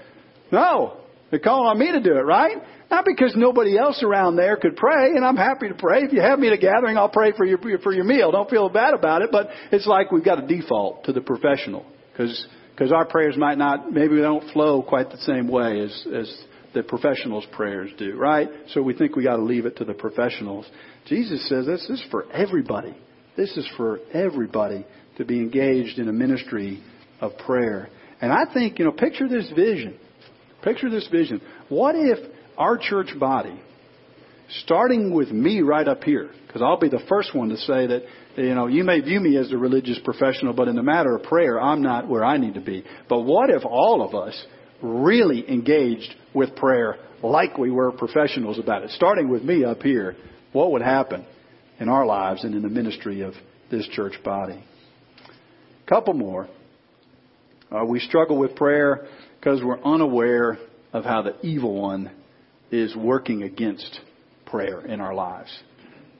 No, 0.49 1.01
they're 1.29 1.41
calling 1.41 1.67
on 1.67 1.77
me 1.77 1.91
to 1.91 1.99
do 1.99 2.15
it, 2.15 2.21
right? 2.21 2.55
Not 2.89 3.03
because 3.03 3.33
nobody 3.35 3.77
else 3.77 4.01
around 4.01 4.37
there 4.37 4.55
could 4.55 4.77
pray, 4.77 5.09
and 5.09 5.25
I'm 5.25 5.35
happy 5.35 5.67
to 5.67 5.73
pray. 5.73 6.03
If 6.03 6.13
you 6.13 6.21
have 6.21 6.39
me 6.39 6.47
at 6.47 6.53
a 6.53 6.57
gathering, 6.57 6.95
I'll 6.97 7.09
pray 7.09 7.33
for 7.35 7.43
your 7.45 7.57
for 7.79 7.91
your 7.91 8.05
meal. 8.05 8.31
Don't 8.31 8.49
feel 8.49 8.69
bad 8.69 8.93
about 8.93 9.23
it. 9.23 9.29
But 9.29 9.49
it's 9.73 9.85
like 9.85 10.13
we've 10.13 10.23
got 10.23 10.41
a 10.41 10.47
default 10.47 11.03
to 11.03 11.11
the 11.11 11.19
professional 11.19 11.85
because 12.13 12.47
because 12.79 12.93
our 12.93 13.03
prayers 13.03 13.35
might 13.35 13.57
not, 13.57 13.91
maybe 13.91 14.15
they 14.15 14.21
don't 14.21 14.53
flow 14.53 14.81
quite 14.81 15.09
the 15.09 15.17
same 15.17 15.49
way 15.49 15.81
as, 15.81 16.07
as 16.15 16.43
the 16.73 16.83
professionals' 16.83 17.45
prayers 17.51 17.91
do, 17.97 18.15
right? 18.15 18.47
So 18.73 18.81
we 18.81 18.93
think 18.93 19.15
we 19.15 19.23
got 19.23 19.37
to 19.37 19.43
leave 19.43 19.65
it 19.65 19.77
to 19.77 19.85
the 19.85 19.93
professionals. 19.93 20.65
Jesus 21.07 21.47
says 21.49 21.65
this 21.65 21.89
is 21.89 22.03
for 22.11 22.31
everybody. 22.31 22.95
This 23.35 23.55
is 23.57 23.67
for 23.77 23.99
everybody 24.13 24.85
to 25.17 25.25
be 25.25 25.39
engaged 25.39 25.99
in 25.99 26.09
a 26.09 26.13
ministry 26.13 26.83
of 27.21 27.37
prayer. 27.45 27.89
And 28.21 28.31
I 28.31 28.51
think, 28.53 28.79
you 28.79 28.85
know, 28.85 28.91
picture 28.91 29.27
this 29.27 29.49
vision. 29.55 29.97
Picture 30.63 30.89
this 30.89 31.07
vision. 31.07 31.41
What 31.69 31.95
if 31.95 32.19
our 32.57 32.77
church 32.77 33.09
body, 33.19 33.59
starting 34.63 35.13
with 35.13 35.29
me 35.29 35.61
right 35.61 35.87
up 35.87 36.03
here, 36.03 36.29
because 36.45 36.61
I'll 36.61 36.79
be 36.79 36.89
the 36.89 37.03
first 37.07 37.33
one 37.33 37.49
to 37.49 37.57
say 37.57 37.87
that 37.87 38.03
you 38.35 38.55
know, 38.55 38.67
you 38.67 38.83
may 38.83 39.01
view 39.01 39.19
me 39.19 39.37
as 39.37 39.51
a 39.51 39.57
religious 39.57 39.99
professional, 40.03 40.53
but 40.53 40.67
in 40.67 40.75
the 40.75 40.83
matter 40.83 41.15
of 41.15 41.23
prayer, 41.23 41.59
I'm 41.59 41.81
not 41.81 42.07
where 42.07 42.23
I 42.23 42.37
need 42.37 42.53
to 42.53 42.61
be. 42.61 42.83
But 43.09 43.21
what 43.21 43.49
if 43.49 43.65
all 43.65 44.01
of 44.01 44.15
us 44.15 44.45
really 44.81 45.49
engaged 45.49 46.13
with 46.33 46.55
prayer 46.55 46.97
like 47.21 47.57
we 47.57 47.71
were 47.71 47.91
professionals 47.91 48.59
about 48.59 48.83
it? 48.83 48.91
Starting 48.91 49.29
with 49.29 49.43
me 49.43 49.63
up 49.63 49.81
here, 49.81 50.15
what 50.51 50.71
would 50.71 50.81
happen 50.81 51.25
in 51.79 51.89
our 51.89 52.05
lives 52.05 52.43
and 52.43 52.55
in 52.55 52.61
the 52.61 52.69
ministry 52.69 53.21
of 53.21 53.33
this 53.69 53.87
church 53.89 54.13
body? 54.23 54.63
Couple 55.87 56.13
more. 56.13 56.47
Uh, 57.71 57.85
we 57.85 57.99
struggle 57.99 58.37
with 58.37 58.55
prayer 58.55 59.07
because 59.39 59.63
we're 59.63 59.81
unaware 59.81 60.57
of 60.93 61.03
how 61.03 61.21
the 61.21 61.35
evil 61.45 61.81
one 61.81 62.11
is 62.71 62.95
working 62.95 63.43
against 63.43 63.99
prayer 64.45 64.81
in 64.81 64.99
our 64.99 65.13
lives 65.13 65.51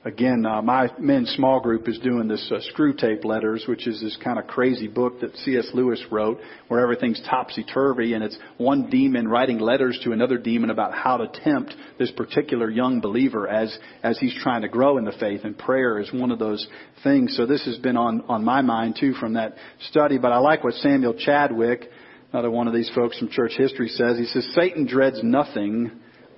again, 0.04 0.46
uh, 0.46 0.62
my 0.62 0.88
men's 0.98 1.30
small 1.30 1.60
group 1.60 1.88
is 1.88 1.98
doing 1.98 2.28
this 2.28 2.50
uh, 2.50 2.60
Screwtape 2.74 3.24
Letters, 3.24 3.64
which 3.68 3.86
is 3.86 4.00
this 4.00 4.16
kind 4.22 4.38
of 4.38 4.46
crazy 4.46 4.88
book 4.88 5.20
that 5.20 5.36
C.S. 5.38 5.68
Lewis 5.74 6.02
wrote, 6.10 6.40
where 6.68 6.80
everything's 6.80 7.20
topsy 7.28 7.64
turvy, 7.64 8.14
and 8.14 8.24
it's 8.24 8.38
one 8.56 8.88
demon 8.88 9.28
writing 9.28 9.58
letters 9.58 10.00
to 10.04 10.12
another 10.12 10.38
demon 10.38 10.70
about 10.70 10.94
how 10.94 11.18
to 11.18 11.28
tempt 11.44 11.74
this 11.98 12.10
particular 12.12 12.70
young 12.70 13.00
believer 13.00 13.46
as 13.46 13.76
as 14.02 14.18
he's 14.18 14.34
trying 14.42 14.62
to 14.62 14.68
grow 14.68 14.98
in 14.98 15.04
the 15.04 15.12
faith. 15.12 15.42
And 15.44 15.56
prayer 15.56 15.98
is 15.98 16.12
one 16.12 16.30
of 16.30 16.38
those 16.38 16.66
things. 17.02 17.36
So 17.36 17.46
this 17.46 17.64
has 17.66 17.78
been 17.78 17.96
on 17.96 18.22
on 18.22 18.44
my 18.44 18.62
mind 18.62 18.96
too 18.98 19.14
from 19.14 19.34
that 19.34 19.54
study. 19.90 20.18
But 20.18 20.32
I 20.32 20.38
like 20.38 20.64
what 20.64 20.74
Samuel 20.74 21.14
Chadwick, 21.14 21.90
another 22.32 22.50
one 22.50 22.68
of 22.68 22.74
these 22.74 22.90
folks 22.94 23.18
from 23.18 23.28
church 23.28 23.52
history, 23.56 23.88
says. 23.88 24.18
He 24.18 24.26
says 24.26 24.48
Satan 24.54 24.86
dreads 24.86 25.20
nothing 25.22 25.90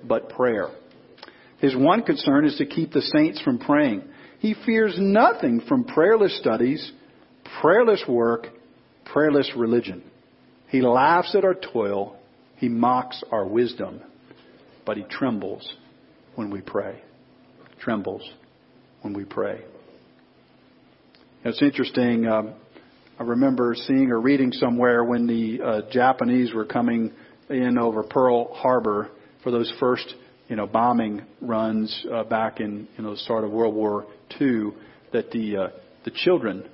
but 0.03 0.29
prayer. 0.29 0.69
His 1.63 1.77
one 1.77 2.03
concern 2.03 2.43
is 2.43 2.57
to 2.57 2.65
keep 2.65 2.91
the 2.91 3.01
saints 3.01 3.39
from 3.39 3.57
praying. 3.57 4.03
He 4.39 4.53
fears 4.65 4.95
nothing 4.99 5.61
from 5.61 5.85
prayerless 5.85 6.37
studies, 6.37 6.91
prayerless 7.61 8.03
work, 8.05 8.47
prayerless 9.05 9.49
religion. 9.55 10.03
He 10.67 10.81
laughs 10.81 11.33
at 11.35 11.45
our 11.45 11.53
toil. 11.53 12.17
He 12.57 12.67
mocks 12.67 13.23
our 13.31 13.47
wisdom. 13.47 14.01
But 14.85 14.97
he 14.97 15.03
trembles 15.03 15.73
when 16.35 16.51
we 16.51 16.59
pray. 16.59 17.01
Trembles 17.79 18.29
when 19.01 19.13
we 19.13 19.23
pray. 19.23 19.61
It's 21.45 21.61
interesting. 21.61 22.27
Um, 22.27 22.55
I 23.17 23.23
remember 23.23 23.73
seeing 23.73 24.11
or 24.11 24.19
reading 24.19 24.51
somewhere 24.51 25.05
when 25.05 25.27
the 25.27 25.61
uh, 25.63 25.81
Japanese 25.93 26.53
were 26.53 26.65
coming 26.65 27.13
in 27.49 27.77
over 27.77 28.03
Pearl 28.03 28.53
Harbor 28.53 29.11
for 29.43 29.51
those 29.51 29.71
first 29.79 30.13
you 30.47 30.55
know, 30.55 30.67
bombing 30.67 31.21
runs 31.41 32.05
uh, 32.11 32.23
back 32.23 32.59
in 32.59 32.87
you 32.97 33.03
know 33.03 33.11
the 33.11 33.17
start 33.17 33.43
of 33.43 33.51
World 33.51 33.75
War 33.75 34.05
II 34.39 34.71
that 35.11 35.31
the 35.31 35.57
uh, 35.57 35.67
the 36.05 36.11
children 36.11 36.67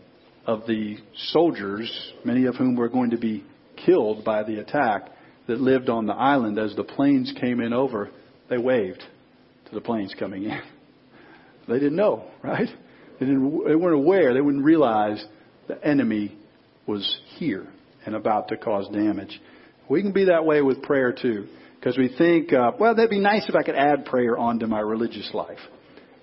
of 0.46 0.66
the 0.66 0.98
soldiers, 1.28 1.92
many 2.26 2.46
of 2.46 2.56
whom 2.56 2.76
were 2.76 2.90
going 2.90 3.12
to 3.12 3.18
be 3.18 3.44
killed 3.86 4.26
by 4.26 4.44
the 4.44 4.60
attack, 4.60 5.10
that 5.48 5.60
lived 5.60 5.90
on 5.90 6.06
the 6.06 6.14
island 6.14 6.58
as 6.60 6.76
the 6.76 6.84
planes 6.84 7.34
came 7.40 7.60
in 7.60 7.74
over, 7.74 8.10
they 8.50 8.58
waved 8.58 9.04
to 9.68 9.76
the 9.76 9.82
planes 9.82 10.14
coming 10.18 10.44
in. 10.44 10.62
They 11.68 11.76
didn't 11.76 11.98
know, 11.98 12.26
right? 12.42 12.68
They, 13.20 13.26
didn't, 13.28 13.68
they 13.68 13.76
weren't 13.76 13.96
aware. 13.96 14.34
They 14.34 14.42
wouldn't 14.42 14.64
realize 14.64 15.24
the 15.68 15.80
enemy 15.86 16.36
was 16.88 17.20
here 17.38 17.68
and 18.08 18.16
about 18.16 18.48
to 18.48 18.58
cause 18.58 18.88
damage. 18.92 19.40
We 19.88 20.02
can 20.02 20.12
be 20.12 20.26
that 20.26 20.46
way 20.46 20.64
with 20.64 20.82
prayer 20.82 21.14
too. 21.14 21.46
Because 21.80 21.98
we 21.98 22.14
think, 22.18 22.52
uh, 22.52 22.72
well, 22.78 22.94
that'd 22.94 23.10
be 23.10 23.20
nice 23.20 23.48
if 23.48 23.56
I 23.56 23.64
could 23.64 23.76
add 23.76 24.06
prayer 24.06 24.38
onto 24.38 24.68
my 24.68 24.82
religious 24.82 25.30
life. 25.34 25.60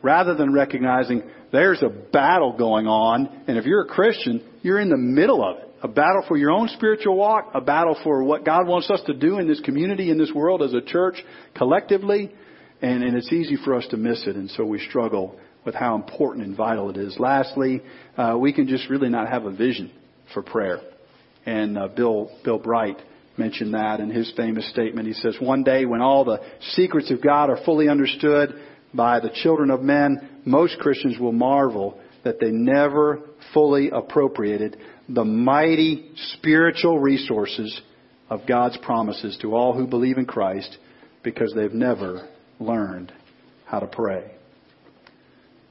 Rather 0.02 0.34
than 0.34 0.52
recognizing 0.52 1.22
there's 1.50 1.82
a 1.82 1.88
battle 1.88 2.54
going 2.56 2.86
on, 2.86 3.44
and 3.48 3.56
if 3.56 3.64
you're 3.64 3.82
a 3.82 3.88
Christian, 3.88 4.42
you're 4.62 4.78
in 4.78 4.90
the 4.90 4.98
middle 4.98 5.42
of 5.42 5.56
it. 5.56 5.62
A 5.82 5.88
battle 5.88 6.24
for 6.28 6.36
your 6.36 6.50
own 6.50 6.68
spiritual 6.68 7.16
walk, 7.16 7.50
a 7.54 7.60
battle 7.60 7.96
for 8.02 8.22
what 8.22 8.44
God 8.44 8.66
wants 8.66 8.90
us 8.90 9.00
to 9.06 9.14
do 9.14 9.38
in 9.38 9.48
this 9.48 9.60
community, 9.60 10.10
in 10.10 10.18
this 10.18 10.32
world, 10.34 10.62
as 10.62 10.74
a 10.74 10.80
church, 10.80 11.22
collectively, 11.54 12.32
and, 12.82 13.02
and 13.02 13.16
it's 13.16 13.32
easy 13.32 13.56
for 13.64 13.74
us 13.74 13.86
to 13.90 13.96
miss 13.96 14.26
it, 14.26 14.36
and 14.36 14.50
so 14.50 14.64
we 14.64 14.78
struggle 14.88 15.38
with 15.64 15.74
how 15.74 15.94
important 15.94 16.46
and 16.46 16.56
vital 16.56 16.90
it 16.90 16.96
is. 16.96 17.16
Lastly, 17.18 17.82
uh, 18.16 18.36
we 18.38 18.52
can 18.52 18.68
just 18.68 18.88
really 18.90 19.08
not 19.08 19.28
have 19.28 19.44
a 19.44 19.50
vision 19.50 19.90
for 20.32 20.42
prayer. 20.42 20.80
And 21.44 21.78
uh, 21.78 21.88
Bill 21.88 22.30
Bill 22.44 22.58
Bright 22.58 22.98
mentioned 23.38 23.74
that 23.74 24.00
in 24.00 24.10
his 24.10 24.32
famous 24.36 24.68
statement. 24.70 25.06
He 25.06 25.14
says, 25.14 25.36
One 25.40 25.62
day 25.62 25.84
when 25.84 26.00
all 26.00 26.24
the 26.24 26.40
secrets 26.72 27.10
of 27.10 27.22
God 27.22 27.50
are 27.50 27.64
fully 27.64 27.88
understood 27.88 28.54
by 28.94 29.20
the 29.20 29.30
children 29.42 29.70
of 29.70 29.82
men, 29.82 30.40
most 30.44 30.78
Christians 30.78 31.18
will 31.18 31.32
marvel 31.32 32.00
that 32.24 32.40
they 32.40 32.50
never 32.50 33.20
fully 33.54 33.90
appropriated 33.90 34.76
the 35.08 35.24
mighty 35.24 36.10
spiritual 36.32 36.98
resources 36.98 37.80
of 38.28 38.46
God's 38.48 38.76
promises 38.78 39.38
to 39.42 39.54
all 39.54 39.72
who 39.72 39.86
believe 39.86 40.18
in 40.18 40.26
Christ 40.26 40.76
because 41.22 41.52
they've 41.54 41.72
never 41.72 42.28
learned 42.58 43.12
how 43.64 43.80
to 43.80 43.86
pray. 43.86 44.32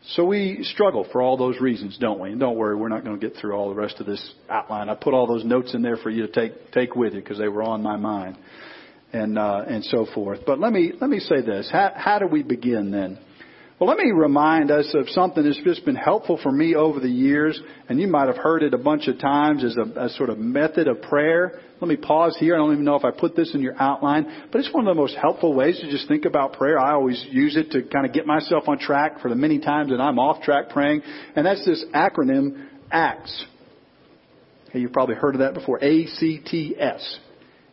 So 0.09 0.23
we 0.23 0.59
struggle 0.63 1.07
for 1.11 1.21
all 1.21 1.35
those 1.35 1.59
reasons, 1.59 1.97
don't 1.97 2.19
we? 2.19 2.29
And 2.31 2.39
don't 2.39 2.57
worry, 2.57 2.75
we're 2.75 2.89
not 2.89 3.03
going 3.03 3.19
to 3.19 3.27
get 3.29 3.37
through 3.37 3.53
all 3.53 3.69
the 3.69 3.75
rest 3.75 3.99
of 3.99 4.05
this 4.05 4.33
outline. 4.49 4.87
I 4.87 4.95
put 4.95 5.15
all 5.15 5.25
those 5.25 5.43
notes 5.43 5.73
in 5.73 5.81
there 5.81 5.97
for 5.97 6.11
you 6.11 6.27
to 6.27 6.31
take 6.31 6.71
take 6.71 6.95
with 6.95 7.13
you 7.13 7.21
because 7.21 7.39
they 7.39 7.47
were 7.47 7.63
on 7.63 7.81
my 7.81 7.97
mind, 7.97 8.37
and 9.13 9.39
uh, 9.39 9.63
and 9.67 9.83
so 9.85 10.05
forth. 10.13 10.41
But 10.45 10.59
let 10.59 10.71
me 10.71 10.93
let 11.01 11.09
me 11.09 11.19
say 11.19 11.41
this: 11.41 11.69
how, 11.71 11.91
how 11.95 12.19
do 12.19 12.27
we 12.27 12.43
begin 12.43 12.91
then? 12.91 13.17
Well, 13.77 13.89
let 13.89 13.97
me 13.97 14.11
remind 14.11 14.71
us 14.71 14.89
of 14.93 15.09
something 15.09 15.43
that's 15.43 15.61
just 15.61 15.83
been 15.83 15.97
helpful 15.97 16.39
for 16.41 16.49
me 16.49 16.75
over 16.75 17.01
the 17.01 17.09
years, 17.09 17.59
and 17.89 17.99
you 17.99 18.07
might 18.07 18.27
have 18.27 18.37
heard 18.37 18.63
it 18.63 18.73
a 18.73 18.77
bunch 18.77 19.09
of 19.09 19.19
times 19.19 19.65
as 19.65 19.75
a, 19.75 20.05
a 20.05 20.09
sort 20.11 20.29
of 20.29 20.39
method 20.39 20.87
of 20.87 21.01
prayer. 21.01 21.59
Let 21.81 21.89
me 21.89 21.97
pause 21.97 22.37
here. 22.39 22.55
I 22.55 22.57
don't 22.57 22.71
even 22.71 22.85
know 22.85 22.95
if 22.95 23.03
I 23.03 23.11
put 23.11 23.35
this 23.35 23.53
in 23.53 23.61
your 23.61 23.75
outline, 23.77 24.47
but 24.49 24.59
it's 24.59 24.73
one 24.73 24.87
of 24.87 24.95
the 24.95 25.01
most 25.01 25.17
helpful 25.21 25.53
ways 25.53 25.77
to 25.81 25.91
just 25.91 26.07
think 26.07 26.23
about 26.23 26.53
prayer. 26.53 26.79
I 26.79 26.93
always 26.93 27.21
use 27.29 27.57
it 27.57 27.71
to 27.71 27.83
kind 27.83 28.05
of 28.05 28.13
get 28.13 28.25
myself 28.25 28.63
on 28.69 28.79
track 28.79 29.19
for 29.19 29.27
the 29.27 29.35
many 29.35 29.59
times 29.59 29.89
that 29.89 29.99
I'm 29.99 30.19
off 30.19 30.41
track 30.41 30.69
praying, 30.69 31.01
and 31.35 31.45
that's 31.45 31.65
this 31.65 31.83
acronym 31.93 32.67
ACTS. 32.91 33.45
Okay, 34.69 34.79
you've 34.79 34.93
probably 34.93 35.15
heard 35.15 35.35
of 35.35 35.39
that 35.39 35.53
before. 35.53 35.83
A-C-T-S 35.83 37.19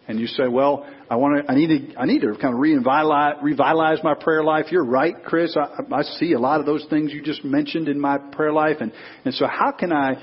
and 0.08 0.18
you 0.18 0.26
say, 0.26 0.48
"Well, 0.48 0.84
I 1.12 1.16
want 1.16 1.44
to, 1.46 1.52
I 1.52 1.54
need 1.54 1.66
to, 1.66 2.00
I 2.00 2.06
need 2.06 2.22
to 2.22 2.34
kind 2.40 2.54
of 2.54 2.60
revitalize, 2.60 3.34
revitalize 3.42 3.98
my 4.02 4.14
prayer 4.14 4.42
life." 4.42 4.72
You're 4.72 4.82
right, 4.82 5.14
Chris. 5.22 5.54
I, 5.58 5.82
I 5.94 6.02
see 6.04 6.32
a 6.32 6.38
lot 6.38 6.58
of 6.58 6.64
those 6.64 6.86
things 6.88 7.12
you 7.12 7.20
just 7.20 7.44
mentioned 7.44 7.88
in 7.88 8.00
my 8.00 8.16
prayer 8.16 8.50
life, 8.50 8.78
and 8.80 8.90
and 9.26 9.34
so 9.34 9.46
how 9.46 9.72
can 9.72 9.92
I, 9.92 10.14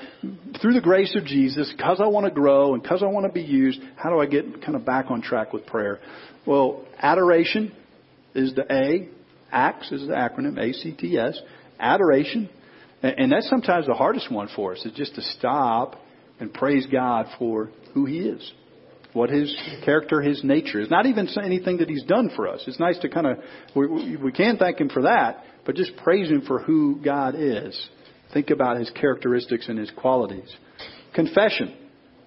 through 0.60 0.73
the 0.73 0.82
grace 0.82 1.15
of 1.15 1.25
Jesus, 1.25 1.71
because 1.71 2.02
I 2.02 2.08
want 2.08 2.25
to 2.25 2.32
grow 2.32 2.73
and 2.73 2.82
because 2.82 3.04
I 3.04 3.06
want 3.06 3.28
to 3.28 3.32
be 3.32 3.43
used, 3.43 3.80
how 3.97 4.10
do 4.10 4.19
I 4.19 4.25
get 4.25 4.63
kind 4.63 4.75
of 4.75 4.84
back 4.84 5.12
on 5.12 5.21
track 5.21 5.54
with 5.54 5.67
prayer? 5.67 5.99
Well, 6.47 6.84
adoration 6.97 7.71
is 8.34 8.56
the 8.56 8.65
A, 8.73 9.10
ACTS 9.52 9.91
is 9.91 10.08
the 10.08 10.15
acronym, 10.15 10.58
A 10.58 10.73
C 10.73 10.95
T 10.97 11.19
S, 11.19 11.39
adoration, 11.80 12.49
and, 13.04 13.13
and 13.19 13.32
that's 13.32 13.47
sometimes 13.47 13.86
the 13.86 13.93
hardest 13.93 14.32
one 14.32 14.49
for 14.56 14.73
us 14.73 14.84
is 14.88 14.93
just 14.93 15.13
to 15.13 15.21
stop 15.21 15.97
and 16.39 16.52
praise 16.52 16.88
God 16.88 17.28
for 17.38 17.69
who 17.93 18.06
He 18.06 18.21
is 18.21 18.54
what 19.13 19.30
his 19.30 19.56
character, 19.84 20.22
his 20.22 20.43
nature 20.43 20.80
is. 20.80 20.89
Not 20.89 21.06
even 21.06 21.28
anything 21.43 21.78
that 21.78 21.89
he's 21.89 22.04
done 22.04 22.30
for 22.36 22.48
us. 22.48 22.63
It's 22.67 22.80
nice 22.80 23.00
to 23.00 23.10
kind 23.10 23.28
of, 23.28 23.38
we, 23.76 24.17
we 24.17 24.32
can 24.32 24.58
thank 24.58 24.80
him 24.80 24.89
for 24.89 25.04
that, 25.04 25.43
but 25.65 25.76
just 25.76 25.95
praise 25.98 26.30
him 26.30 26.41
for 26.45 26.60
who 26.60 27.02
God 27.04 27.36
is. 27.36 27.89
Think 28.34 28.52
about 28.52 28.78
his 28.78 28.89
characteristics 28.91 29.67
and 29.67 29.80
his 29.80 29.91
qualities. 29.91 30.56
Confession. 31.13 31.76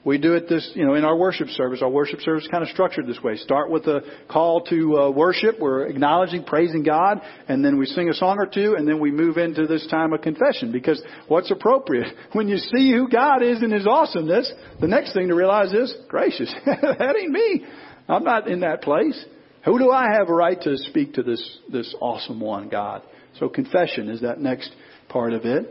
We 0.04 0.18
do 0.18 0.34
it 0.34 0.48
this, 0.48 0.68
you 0.74 0.84
know, 0.84 0.94
in 0.94 1.04
our 1.04 1.16
worship 1.16 1.48
service. 1.48 1.80
Our 1.80 1.88
worship 1.88 2.20
service 2.20 2.42
is 2.42 2.50
kind 2.50 2.64
of 2.64 2.70
structured 2.70 3.06
this 3.06 3.22
way. 3.22 3.36
Start 3.36 3.70
with 3.70 3.86
a 3.86 4.00
call 4.28 4.62
to 4.62 4.98
uh, 4.98 5.10
worship. 5.10 5.60
We're 5.60 5.86
acknowledging, 5.86 6.42
praising 6.42 6.82
God, 6.82 7.20
and 7.46 7.64
then 7.64 7.78
we 7.78 7.86
sing 7.86 8.08
a 8.08 8.14
song 8.14 8.38
or 8.38 8.46
two, 8.46 8.74
and 8.76 8.86
then 8.86 8.98
we 8.98 9.12
move 9.12 9.36
into 9.36 9.68
this 9.68 9.86
time 9.88 10.12
of 10.12 10.20
confession. 10.20 10.72
Because 10.72 11.00
what's 11.28 11.50
appropriate? 11.50 12.08
When 12.32 12.48
you 12.48 12.56
see 12.56 12.90
who 12.90 13.08
God 13.08 13.42
is 13.42 13.62
in 13.62 13.70
His 13.70 13.86
awesomeness, 13.86 14.52
the 14.80 14.88
next 14.88 15.12
thing 15.12 15.28
to 15.28 15.34
realize 15.34 15.72
is, 15.72 15.94
gracious, 16.08 16.52
that 16.66 17.14
ain't 17.20 17.30
me. 17.30 17.64
I'm 18.08 18.24
not 18.24 18.48
in 18.48 18.60
that 18.60 18.82
place. 18.82 19.22
Who 19.64 19.78
do 19.78 19.90
I 19.90 20.06
have 20.18 20.28
a 20.28 20.34
right 20.34 20.60
to 20.62 20.76
speak 20.78 21.14
to 21.14 21.22
this, 21.22 21.58
this 21.70 21.94
awesome 22.00 22.40
one, 22.40 22.68
God? 22.68 23.02
So 23.38 23.48
confession 23.48 24.08
is 24.08 24.22
that 24.22 24.40
next 24.40 24.74
part 25.08 25.32
of 25.32 25.44
it. 25.44 25.68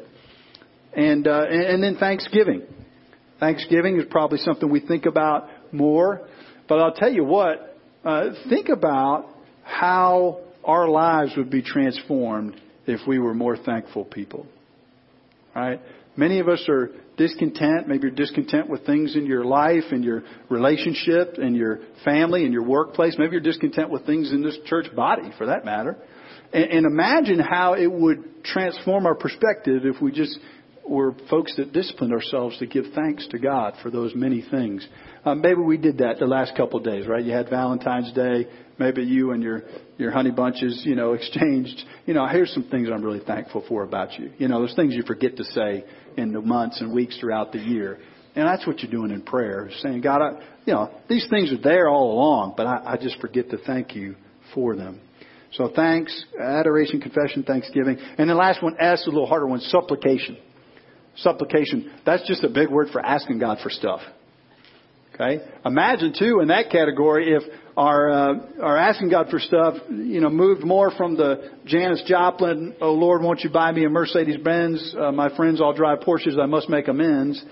And, 0.94 1.28
uh, 1.28 1.46
and, 1.50 1.64
and 1.64 1.84
then 1.84 1.98
thanksgiving. 1.98 2.64
Thanksgiving 3.42 4.00
is 4.00 4.06
probably 4.10 4.38
something 4.38 4.70
we 4.70 4.80
think 4.80 5.08
about 5.08 5.50
more. 5.74 6.22
But 6.70 6.80
I'll 6.80 6.94
tell 6.94 7.12
you 7.12 7.26
what, 7.26 7.76
uh, 8.06 8.30
think 8.48 8.70
about 8.70 9.26
how 9.64 10.42
our 10.64 10.88
lives 10.88 11.34
would 11.36 11.50
be 11.50 11.64
transformed 11.64 12.56
if 12.86 13.02
we 13.08 13.18
were 13.18 13.34
more 13.34 13.58
thankful 13.58 14.06
people. 14.06 14.46
Right? 15.56 15.82
Many 16.16 16.40
of 16.40 16.48
us 16.48 16.64
are 16.70 16.92
discontent. 17.18 17.88
Maybe 17.88 18.04
you're 18.04 18.12
discontent 18.12 18.70
with 18.70 18.86
things 18.86 19.16
in 19.16 19.26
your 19.26 19.44
life, 19.44 19.86
in 19.92 20.04
your 20.04 20.24
relationship, 20.50 21.40
in 21.40 21.56
your 21.56 21.80
family, 22.06 22.46
in 22.46 22.52
your 22.52 22.64
workplace. 22.64 23.16
Maybe 23.18 23.32
you're 23.32 23.42
discontent 23.42 23.90
with 23.90 24.06
things 24.06 24.32
in 24.32 24.44
this 24.44 24.58
church 24.66 24.96
body, 24.96 25.32
for 25.40 25.48
that 25.48 25.66
matter. 25.66 25.98
And, 26.54 26.66
and 26.66 26.86
imagine 26.86 27.40
how 27.40 27.74
it 27.74 27.92
would 27.92 28.44
transform 28.44 29.08
our 29.08 29.16
perspective 29.16 29.82
if 29.86 30.00
we 30.00 30.12
just 30.12 30.38
were 30.88 31.16
folks 31.30 31.56
that 31.58 31.74
disciplined 31.74 32.14
ourselves 32.14 32.58
to 32.60 32.66
give 32.66 32.86
thanks 32.96 33.28
to 33.30 33.40
God 33.40 33.76
for 33.82 33.90
those 33.90 34.14
many 34.16 34.44
things. 34.50 34.86
Um, 35.26 35.42
maybe 35.42 35.62
we 35.62 35.78
did 35.78 36.00
that 36.00 36.20
the 36.20 36.26
last 36.26 36.56
couple 36.56 36.80
of 36.80 36.86
days, 36.86 37.08
right? 37.08 37.24
You 37.24 37.34
had 37.34 37.50
Valentine's 37.50 38.12
Day. 38.14 38.48
Maybe 38.80 39.04
you 39.04 39.32
and 39.32 39.44
your 39.44 39.64
your 39.98 40.12
honey 40.12 40.32
bunches, 40.32 40.82
you 40.86 40.96
know, 40.96 41.14
exchanged. 41.14 41.84
You 42.06 42.14
know, 42.14 42.28
here's 42.28 42.54
some 42.54 42.64
things 42.64 42.90
I'm 42.92 43.04
really 43.04 43.24
thankful 43.26 43.64
for 43.68 43.84
about 43.84 44.18
you. 44.20 44.32
You 44.38 44.48
know, 44.48 44.60
there's 44.60 44.76
things 44.76 44.96
you 44.96 45.04
forget 45.04 45.38
to 45.38 45.44
say 45.44 45.86
in 46.18 46.34
the 46.34 46.42
months 46.42 46.82
and 46.82 46.94
weeks 46.94 47.18
throughout 47.20 47.52
the 47.52 47.60
year, 47.60 48.00
and 48.36 48.48
that's 48.48 48.66
what 48.66 48.80
you're 48.82 48.92
doing 48.92 49.12
in 49.12 49.22
prayer, 49.22 49.70
saying, 49.80 50.02
God, 50.02 50.22
I, 50.22 50.42
you 50.66 50.74
know, 50.74 50.92
these 51.08 51.28
things 51.30 51.52
are 51.52 51.62
there 51.62 51.90
all 51.90 52.14
along, 52.14 52.56
but 52.58 52.66
I, 52.66 52.94
I 52.94 52.98
just 52.98 53.20
forget 53.20 53.50
to 53.52 53.58
thank 53.58 53.96
you 53.96 54.16
for 54.54 54.76
them. 54.76 55.00
So 55.54 55.70
thanks, 55.76 56.26
adoration, 56.40 57.02
confession, 57.02 57.44
thanksgiving, 57.44 57.98
and 58.18 58.30
the 58.30 58.36
last 58.36 58.64
one, 58.64 58.78
S, 58.80 59.04
a 59.06 59.10
little 59.10 59.28
harder 59.28 59.48
one, 59.48 59.60
supplication 59.60 60.38
supplication, 61.16 61.92
that's 62.06 62.28
just 62.28 62.44
a 62.44 62.50
big 62.50 62.70
word 62.70 62.90
for 62.92 63.00
asking 63.00 63.40
God 63.40 63.60
for 63.62 63.70
stuff. 63.70 64.02
Okay? 65.14 65.44
Imagine 65.66 66.14
too 66.18 66.40
in 66.40 66.48
that 66.48 66.70
category 66.72 67.34
if 67.34 67.44
our 67.78 68.10
uh, 68.10 68.34
our 68.62 68.78
asking 68.78 69.10
God 69.10 69.28
for 69.30 69.40
stuff, 69.40 69.76
you 69.90 70.22
know, 70.22 70.30
moved 70.30 70.64
more 70.64 70.92
from 70.92 71.16
the 71.16 71.52
Janis 71.66 72.04
Joplin, 72.08 72.76
"Oh 72.82 72.94
Lord, 72.94 73.22
won't 73.22 73.42
you 73.42 73.50
buy 73.50 73.72
me 73.72 73.86
a 73.86 73.90
Mercedes 73.90 74.38
Benz? 74.44 74.96
Uh, 74.98 75.12
my 75.12 75.36
friends 75.36 75.62
all 75.62 75.74
drive 75.74 76.00
Porsches, 76.00 76.40
I 76.40 76.46
must 76.46 76.70
make 76.70 76.88
amends." 76.88 77.44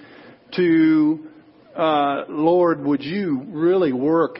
To 0.55 1.27
uh, 1.75 2.23
Lord, 2.27 2.83
would 2.83 3.03
you 3.03 3.43
really 3.49 3.93
work 3.93 4.39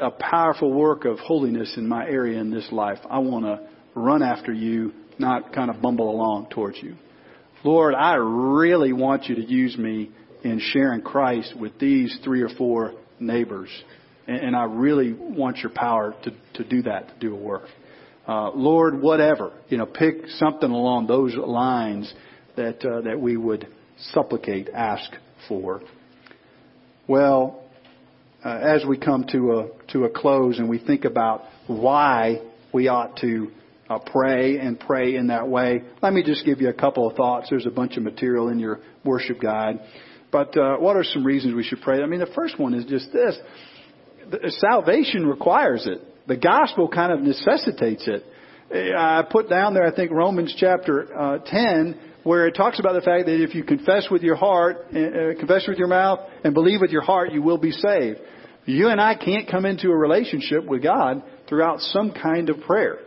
a 0.00 0.10
powerful 0.10 0.72
work 0.72 1.04
of 1.04 1.18
holiness 1.18 1.74
in 1.76 1.86
my 1.86 2.04
area 2.06 2.40
in 2.40 2.50
this 2.50 2.68
life? 2.72 2.98
I 3.08 3.18
want 3.18 3.44
to 3.44 3.68
run 3.94 4.22
after 4.22 4.52
you, 4.52 4.92
not 5.18 5.52
kind 5.52 5.70
of 5.70 5.80
bumble 5.80 6.10
along 6.10 6.48
towards 6.50 6.82
you. 6.82 6.96
Lord, 7.64 7.94
I 7.94 8.14
really 8.14 8.92
want 8.92 9.24
you 9.24 9.34
to 9.34 9.44
use 9.44 9.76
me 9.76 10.10
in 10.44 10.60
sharing 10.60 11.02
Christ 11.02 11.54
with 11.58 11.78
these 11.78 12.16
three 12.22 12.42
or 12.42 12.48
four 12.48 12.94
neighbors. 13.18 13.68
And, 14.26 14.38
and 14.38 14.56
I 14.56 14.64
really 14.64 15.12
want 15.12 15.58
your 15.58 15.72
power 15.72 16.14
to, 16.22 16.30
to 16.54 16.68
do 16.68 16.82
that, 16.82 17.08
to 17.08 17.14
do 17.18 17.34
a 17.34 17.38
work. 17.38 17.64
Uh, 18.28 18.50
Lord, 18.50 19.00
whatever, 19.00 19.52
you 19.68 19.78
know, 19.78 19.86
pick 19.86 20.26
something 20.36 20.70
along 20.70 21.06
those 21.06 21.34
lines 21.34 22.12
that, 22.56 22.84
uh, 22.84 23.00
that 23.00 23.18
we 23.18 23.36
would 23.36 23.66
supplicate, 24.12 24.68
ask 24.72 25.10
for. 25.48 25.80
Well, 27.08 27.64
uh, 28.44 28.50
as 28.50 28.84
we 28.84 28.98
come 28.98 29.24
to 29.32 29.52
a, 29.52 29.92
to 29.92 30.04
a 30.04 30.10
close 30.10 30.58
and 30.58 30.68
we 30.68 30.78
think 30.78 31.04
about 31.04 31.42
why 31.66 32.42
we 32.72 32.88
ought 32.88 33.16
to 33.18 33.50
uh, 33.88 33.98
pray 33.98 34.58
and 34.58 34.78
pray 34.78 35.16
in 35.16 35.28
that 35.28 35.48
way. 35.48 35.82
Let 36.02 36.12
me 36.12 36.22
just 36.22 36.44
give 36.44 36.60
you 36.60 36.68
a 36.68 36.74
couple 36.74 37.08
of 37.08 37.16
thoughts. 37.16 37.48
There's 37.50 37.66
a 37.66 37.70
bunch 37.70 37.96
of 37.96 38.02
material 38.02 38.48
in 38.48 38.58
your 38.58 38.80
worship 39.04 39.40
guide. 39.40 39.80
But 40.30 40.56
uh, 40.56 40.76
what 40.76 40.96
are 40.96 41.04
some 41.04 41.24
reasons 41.24 41.54
we 41.54 41.64
should 41.64 41.80
pray? 41.80 42.02
I 42.02 42.06
mean, 42.06 42.20
the 42.20 42.32
first 42.34 42.58
one 42.58 42.74
is 42.74 42.84
just 42.84 43.12
this 43.12 43.38
the, 44.30 44.52
salvation 44.58 45.26
requires 45.26 45.86
it, 45.86 46.00
the 46.26 46.36
gospel 46.36 46.88
kind 46.88 47.12
of 47.12 47.20
necessitates 47.20 48.06
it. 48.06 48.24
I 48.70 49.22
put 49.30 49.48
down 49.48 49.72
there, 49.72 49.86
I 49.86 49.94
think, 49.94 50.10
Romans 50.10 50.54
chapter 50.58 51.18
uh, 51.18 51.38
10, 51.38 51.98
where 52.24 52.46
it 52.46 52.52
talks 52.52 52.78
about 52.78 52.92
the 52.92 53.00
fact 53.00 53.24
that 53.24 53.42
if 53.42 53.54
you 53.54 53.64
confess 53.64 54.08
with 54.10 54.22
your 54.22 54.36
heart, 54.36 54.88
uh, 54.94 54.98
uh, 54.98 55.34
confess 55.38 55.66
with 55.66 55.78
your 55.78 55.88
mouth, 55.88 56.20
and 56.44 56.52
believe 56.52 56.82
with 56.82 56.90
your 56.90 57.02
heart, 57.02 57.32
you 57.32 57.40
will 57.40 57.56
be 57.56 57.72
saved. 57.72 58.20
You 58.66 58.88
and 58.88 59.00
I 59.00 59.14
can't 59.14 59.50
come 59.50 59.64
into 59.64 59.88
a 59.88 59.96
relationship 59.96 60.66
with 60.66 60.82
God 60.82 61.22
throughout 61.48 61.80
some 61.80 62.12
kind 62.12 62.50
of 62.50 62.60
prayer. 62.60 62.98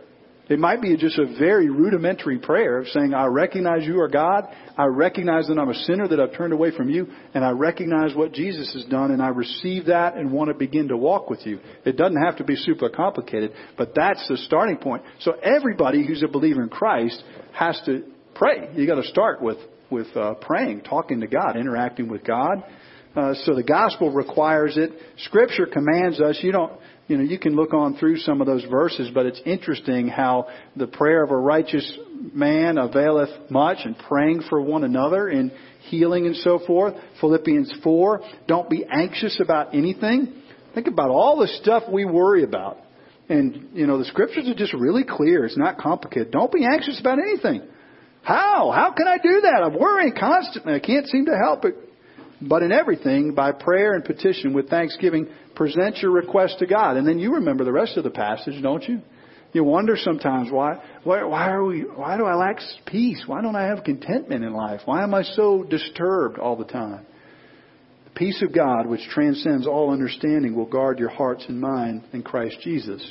It 0.48 0.58
might 0.58 0.82
be 0.82 0.96
just 0.96 1.18
a 1.18 1.26
very 1.38 1.70
rudimentary 1.70 2.38
prayer 2.38 2.78
of 2.78 2.88
saying, 2.88 3.14
I 3.14 3.26
recognize 3.26 3.86
you 3.86 4.00
are 4.00 4.08
God. 4.08 4.44
I 4.76 4.86
recognize 4.86 5.46
that 5.46 5.58
I'm 5.58 5.68
a 5.68 5.74
sinner, 5.74 6.08
that 6.08 6.18
I've 6.20 6.36
turned 6.36 6.52
away 6.52 6.76
from 6.76 6.90
you, 6.90 7.06
and 7.32 7.44
I 7.44 7.50
recognize 7.50 8.14
what 8.14 8.32
Jesus 8.32 8.72
has 8.74 8.84
done, 8.86 9.12
and 9.12 9.22
I 9.22 9.28
receive 9.28 9.86
that 9.86 10.16
and 10.16 10.32
want 10.32 10.48
to 10.48 10.54
begin 10.54 10.88
to 10.88 10.96
walk 10.96 11.30
with 11.30 11.46
you. 11.46 11.60
It 11.84 11.96
doesn't 11.96 12.20
have 12.20 12.36
to 12.38 12.44
be 12.44 12.56
super 12.56 12.88
complicated, 12.88 13.52
but 13.78 13.94
that's 13.94 14.26
the 14.28 14.36
starting 14.36 14.78
point. 14.78 15.04
So 15.20 15.32
everybody 15.42 16.06
who's 16.06 16.22
a 16.22 16.28
believer 16.28 16.62
in 16.62 16.68
Christ 16.68 17.22
has 17.52 17.80
to 17.86 18.04
pray. 18.34 18.68
You 18.74 18.86
got 18.86 18.96
to 18.96 19.08
start 19.08 19.40
with 19.40 19.58
with 19.92 20.08
uh, 20.16 20.34
praying, 20.40 20.80
talking 20.80 21.20
to 21.20 21.26
God, 21.26 21.56
interacting 21.56 22.08
with 22.08 22.24
God. 22.24 22.64
Uh, 23.14 23.34
so 23.44 23.54
the 23.54 23.62
gospel 23.62 24.10
requires 24.10 24.76
it. 24.78 24.90
Scripture 25.18 25.66
commands 25.66 26.18
us. 26.18 26.38
You 26.42 26.50
don't, 26.50 26.72
you 27.08 27.16
know, 27.16 27.24
you 27.24 27.38
can 27.38 27.56
look 27.56 27.74
on 27.74 27.96
through 27.96 28.18
some 28.18 28.40
of 28.40 28.46
those 28.46 28.64
verses, 28.64 29.10
but 29.12 29.26
it's 29.26 29.40
interesting 29.44 30.08
how 30.08 30.48
the 30.76 30.86
prayer 30.86 31.22
of 31.24 31.30
a 31.30 31.36
righteous 31.36 31.98
man 32.32 32.78
availeth 32.78 33.50
much 33.50 33.78
and 33.84 33.98
praying 33.98 34.42
for 34.48 34.60
one 34.60 34.84
another 34.84 35.28
and 35.28 35.52
healing 35.88 36.26
and 36.26 36.36
so 36.36 36.60
forth. 36.66 36.94
Philippians 37.20 37.72
4, 37.82 38.20
don't 38.46 38.70
be 38.70 38.84
anxious 38.90 39.40
about 39.40 39.74
anything. 39.74 40.42
Think 40.74 40.86
about 40.86 41.10
all 41.10 41.38
the 41.38 41.48
stuff 41.48 41.82
we 41.90 42.04
worry 42.04 42.44
about. 42.44 42.78
And, 43.28 43.70
you 43.72 43.86
know, 43.86 43.98
the 43.98 44.04
scriptures 44.04 44.48
are 44.48 44.54
just 44.54 44.74
really 44.74 45.04
clear. 45.04 45.44
It's 45.44 45.58
not 45.58 45.78
complicated. 45.78 46.30
Don't 46.30 46.52
be 46.52 46.64
anxious 46.64 47.00
about 47.00 47.18
anything. 47.18 47.62
How? 48.22 48.70
How 48.70 48.92
can 48.92 49.08
I 49.08 49.18
do 49.18 49.40
that? 49.42 49.62
I'm 49.64 49.78
worrying 49.78 50.14
constantly. 50.18 50.74
I 50.74 50.78
can't 50.78 51.06
seem 51.08 51.26
to 51.26 51.36
help 51.36 51.64
it. 51.64 51.74
But 52.48 52.62
in 52.62 52.72
everything, 52.72 53.34
by 53.34 53.52
prayer 53.52 53.94
and 53.94 54.04
petition 54.04 54.52
with 54.52 54.68
thanksgiving, 54.68 55.28
present 55.54 55.98
your 55.98 56.10
request 56.10 56.58
to 56.58 56.66
God. 56.66 56.96
And 56.96 57.06
then 57.06 57.18
you 57.18 57.34
remember 57.34 57.64
the 57.64 57.72
rest 57.72 57.96
of 57.96 58.04
the 58.04 58.10
passage, 58.10 58.60
don't 58.62 58.82
you? 58.88 59.00
You 59.52 59.64
wonder 59.64 59.96
sometimes 59.96 60.50
why, 60.50 60.82
why, 61.04 61.22
why 61.24 61.50
are 61.50 61.62
we, 61.62 61.82
why 61.82 62.16
do 62.16 62.24
I 62.24 62.34
lack 62.34 62.58
peace? 62.86 63.22
Why 63.26 63.42
don't 63.42 63.54
I 63.54 63.66
have 63.66 63.84
contentment 63.84 64.44
in 64.44 64.52
life? 64.54 64.80
Why 64.86 65.02
am 65.02 65.12
I 65.12 65.22
so 65.22 65.62
disturbed 65.62 66.38
all 66.38 66.56
the 66.56 66.64
time? 66.64 67.04
The 68.04 68.18
peace 68.18 68.42
of 68.42 68.54
God, 68.54 68.86
which 68.86 69.02
transcends 69.10 69.66
all 69.66 69.92
understanding, 69.92 70.56
will 70.56 70.66
guard 70.66 70.98
your 70.98 71.10
hearts 71.10 71.44
and 71.48 71.60
mind 71.60 72.04
in 72.14 72.22
Christ 72.22 72.56
Jesus. 72.62 73.06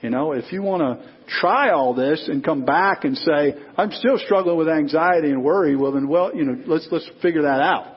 You 0.00 0.10
know, 0.10 0.32
if 0.32 0.50
you 0.50 0.62
want 0.62 0.82
to 0.82 1.08
try 1.40 1.70
all 1.70 1.94
this 1.94 2.26
and 2.26 2.42
come 2.42 2.64
back 2.64 3.04
and 3.04 3.16
say, 3.16 3.54
I'm 3.76 3.90
still 3.92 4.18
struggling 4.18 4.56
with 4.56 4.68
anxiety 4.68 5.28
and 5.28 5.44
worry, 5.44 5.76
well 5.76 5.92
then, 5.92 6.08
well, 6.08 6.34
you 6.34 6.44
know, 6.44 6.62
let's, 6.66 6.88
let's 6.90 7.08
figure 7.20 7.42
that 7.42 7.60
out. 7.60 7.95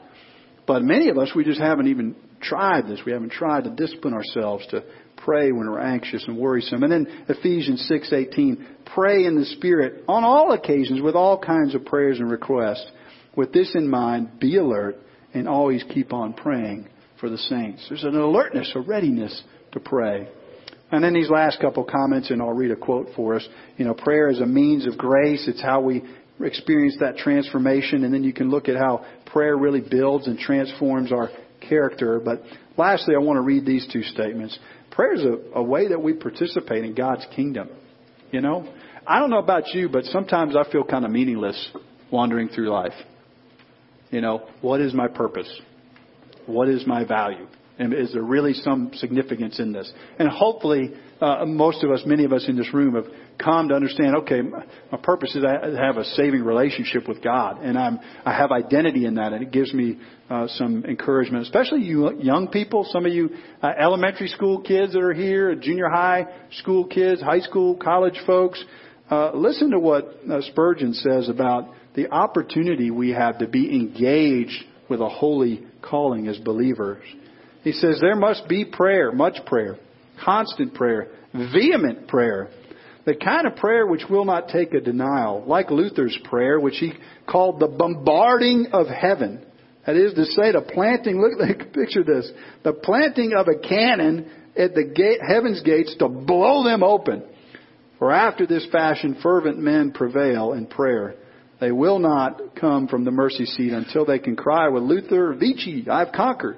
But 0.69 0.83
many 0.83 1.09
of 1.09 1.17
us, 1.17 1.31
we 1.35 1.43
just 1.43 1.59
haven't 1.59 1.87
even 1.87 2.15
tried 2.41 2.85
this. 2.85 2.99
We 3.03 3.11
haven't 3.11 3.31
tried 3.31 3.63
to 3.63 3.71
discipline 3.71 4.13
ourselves 4.13 4.67
to 4.67 4.83
pray 5.17 5.51
when 5.51 5.67
we're 5.67 5.79
anxious 5.79 6.23
and 6.27 6.37
worrisome. 6.37 6.83
And 6.83 6.91
then 6.91 7.07
Ephesians 7.27 7.89
6:18, 7.89 8.63
pray 8.85 9.25
in 9.25 9.33
the 9.33 9.45
spirit 9.45 10.03
on 10.07 10.23
all 10.23 10.51
occasions 10.51 11.01
with 11.01 11.15
all 11.15 11.39
kinds 11.39 11.73
of 11.73 11.85
prayers 11.85 12.19
and 12.19 12.29
requests. 12.29 12.85
With 13.35 13.51
this 13.51 13.73
in 13.73 13.89
mind, 13.89 14.39
be 14.39 14.57
alert 14.57 14.97
and 15.33 15.47
always 15.47 15.81
keep 15.85 16.13
on 16.13 16.33
praying 16.33 16.85
for 17.19 17.31
the 17.31 17.37
saints. 17.39 17.89
There's 17.89 18.03
an 18.03 18.15
alertness, 18.15 18.71
a 18.75 18.81
readiness 18.81 19.41
to 19.71 19.79
pray. 19.79 20.27
And 20.91 21.03
then 21.03 21.15
these 21.15 21.31
last 21.31 21.59
couple 21.59 21.83
comments, 21.83 22.29
and 22.29 22.43
I'll 22.43 22.53
read 22.53 22.69
a 22.69 22.75
quote 22.75 23.07
for 23.15 23.37
us. 23.37 23.49
You 23.77 23.85
know, 23.85 23.95
prayer 23.95 24.29
is 24.29 24.39
a 24.39 24.45
means 24.45 24.85
of 24.85 24.99
grace. 24.99 25.47
It's 25.47 25.63
how 25.63 25.81
we 25.81 26.03
experience 26.41 26.97
that 26.99 27.17
transformation. 27.17 28.03
And 28.03 28.13
then 28.13 28.23
you 28.23 28.33
can 28.33 28.49
look 28.49 28.69
at 28.69 28.75
how 28.75 29.05
prayer 29.25 29.57
really 29.57 29.81
builds 29.81 30.27
and 30.27 30.37
transforms 30.37 31.11
our 31.11 31.29
character. 31.67 32.19
But 32.23 32.43
lastly, 32.77 33.15
I 33.15 33.19
want 33.19 33.37
to 33.37 33.41
read 33.41 33.65
these 33.65 33.87
two 33.91 34.03
statements. 34.03 34.57
Prayer 34.91 35.13
is 35.13 35.23
a, 35.23 35.59
a 35.59 35.63
way 35.63 35.89
that 35.89 36.01
we 36.01 36.13
participate 36.13 36.83
in 36.83 36.93
God's 36.95 37.25
kingdom. 37.35 37.69
You 38.31 38.41
know, 38.41 38.71
I 39.05 39.19
don't 39.19 39.29
know 39.29 39.39
about 39.39 39.73
you, 39.73 39.89
but 39.89 40.05
sometimes 40.05 40.55
I 40.55 40.69
feel 40.71 40.83
kind 40.83 41.05
of 41.05 41.11
meaningless 41.11 41.71
wandering 42.11 42.49
through 42.49 42.69
life. 42.69 42.93
You 44.11 44.21
know, 44.21 44.47
what 44.61 44.81
is 44.81 44.93
my 44.93 45.07
purpose? 45.07 45.49
What 46.45 46.67
is 46.67 46.85
my 46.87 47.05
value? 47.05 47.47
And 47.79 47.93
is 47.93 48.11
there 48.11 48.21
really 48.21 48.53
some 48.53 48.91
significance 48.95 49.57
in 49.57 49.71
this? 49.71 49.89
And 50.19 50.27
hopefully, 50.27 50.93
uh, 51.21 51.45
most 51.45 51.81
of 51.81 51.91
us, 51.91 52.01
many 52.05 52.25
of 52.25 52.33
us 52.33 52.45
in 52.49 52.57
this 52.57 52.73
room 52.73 52.95
have 52.95 53.05
come 53.37 53.69
to 53.69 53.73
understand, 53.73 54.17
okay, 54.17 54.41
my 54.41 54.97
purpose 55.01 55.33
is 55.33 55.45
I 55.45 55.69
have 55.81 55.95
a 55.95 56.03
saving 56.03 56.43
relationship 56.43 57.07
with 57.07 57.23
God, 57.23 57.61
and 57.61 57.77
I'm, 57.77 57.99
I 58.25 58.33
have 58.33 58.51
identity 58.51 59.05
in 59.05 59.15
that, 59.15 59.31
and 59.31 59.41
it 59.41 59.51
gives 59.51 59.73
me 59.73 59.97
uh, 60.29 60.47
some 60.47 60.83
encouragement, 60.83 61.43
especially 61.43 61.81
you 61.83 62.19
young 62.21 62.49
people, 62.49 62.85
some 62.91 63.05
of 63.05 63.13
you 63.13 63.29
uh, 63.63 63.71
elementary 63.79 64.27
school 64.27 64.61
kids 64.61 64.91
that 64.91 65.01
are 65.01 65.13
here, 65.13 65.55
junior 65.55 65.89
high 65.89 66.25
school 66.51 66.85
kids, 66.85 67.21
high 67.21 67.39
school, 67.39 67.77
college 67.77 68.19
folks. 68.27 68.61
Uh, 69.09 69.31
listen 69.33 69.71
to 69.71 69.79
what 69.79 70.19
uh, 70.29 70.41
Spurgeon 70.51 70.93
says 70.93 71.29
about 71.29 71.73
the 71.95 72.11
opportunity 72.11 72.91
we 72.91 73.11
have 73.11 73.39
to 73.39 73.47
be 73.47 73.73
engaged 73.73 74.65
with 74.89 74.99
a 74.99 75.09
holy 75.09 75.65
calling 75.81 76.27
as 76.27 76.37
believers. 76.39 77.03
He 77.69 77.73
says 77.73 77.99
there 78.01 78.15
must 78.15 78.47
be 78.47 78.65
prayer, 78.65 79.11
much 79.11 79.45
prayer, 79.45 79.77
constant 80.25 80.73
prayer, 80.73 81.09
vehement 81.35 82.07
prayer. 82.07 82.49
The 83.05 83.13
kind 83.13 83.45
of 83.45 83.57
prayer 83.57 83.85
which 83.85 84.05
will 84.09 84.25
not 84.25 84.47
take 84.47 84.73
a 84.73 84.81
denial, 84.81 85.43
like 85.45 85.69
Luther's 85.69 86.17
prayer, 86.23 86.59
which 86.59 86.77
he 86.79 86.93
called 87.27 87.59
the 87.59 87.67
bombarding 87.67 88.69
of 88.73 88.87
heaven. 88.87 89.45
That 89.85 89.97
is 89.97 90.15
to 90.15 90.25
say, 90.25 90.51
the 90.51 90.67
planting, 90.73 91.21
look, 91.39 91.71
picture 91.71 92.03
this, 92.03 92.31
the 92.63 92.73
planting 92.73 93.33
of 93.37 93.47
a 93.47 93.59
cannon 93.59 94.31
at 94.57 94.73
the 94.73 94.85
gate, 94.85 95.19
heaven's 95.21 95.61
gates 95.61 95.95
to 95.99 96.09
blow 96.09 96.63
them 96.63 96.81
open. 96.81 97.23
For 97.99 98.11
after 98.11 98.47
this 98.47 98.65
fashion, 98.71 99.19
fervent 99.21 99.59
men 99.59 99.91
prevail 99.91 100.53
in 100.53 100.65
prayer. 100.65 101.13
They 101.61 101.71
will 101.71 101.99
not 101.99 102.55
come 102.59 102.87
from 102.87 103.05
the 103.05 103.11
mercy 103.11 103.45
seat 103.45 103.73
until 103.73 104.05
they 104.05 104.17
can 104.17 104.35
cry 104.35 104.69
with 104.69 104.81
Luther, 104.81 105.35
Vici, 105.35 105.87
I've 105.87 106.11
conquered. 106.11 106.57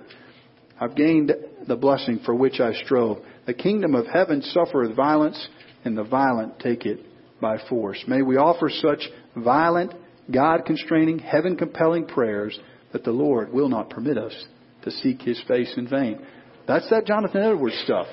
I've 0.82 0.96
gained 0.96 1.32
the 1.67 1.76
blessing 1.76 2.22
for 2.26 2.34
which 2.34 2.60
I 2.60 2.74
strove. 2.74 3.20
The 3.46 3.54
kingdom 3.54 3.94
of 3.94 4.08
heaven 4.08 4.41
suffereth 4.41 4.96
violence, 4.96 5.48
and 5.86 5.96
the 5.96 6.04
violent 6.04 6.60
take 6.60 6.88
it 6.88 7.06
by 7.39 7.58
force. 7.70 8.04
May 8.08 8.24
we 8.24 8.38
offer 8.38 8.67
such 8.67 9.08
violent, 9.36 9.94
God 10.32 10.65
constraining, 10.65 11.20
heaven 11.20 11.56
compelling 11.56 12.08
prayers 12.08 12.60
that 12.94 13.04
the 13.04 13.12
Lord 13.12 13.54
will 13.54 13.70
not 13.70 13.91
permit 13.91 14.17
us 14.17 14.34
to 14.82 14.91
seek 14.91 15.22
his 15.22 15.39
face 15.48 15.72
in 15.78 15.88
vain. 15.88 16.26
That's 16.67 16.89
that 16.89 17.06
Jonathan 17.06 17.44
Edwards 17.44 17.80
stuff. 17.84 18.08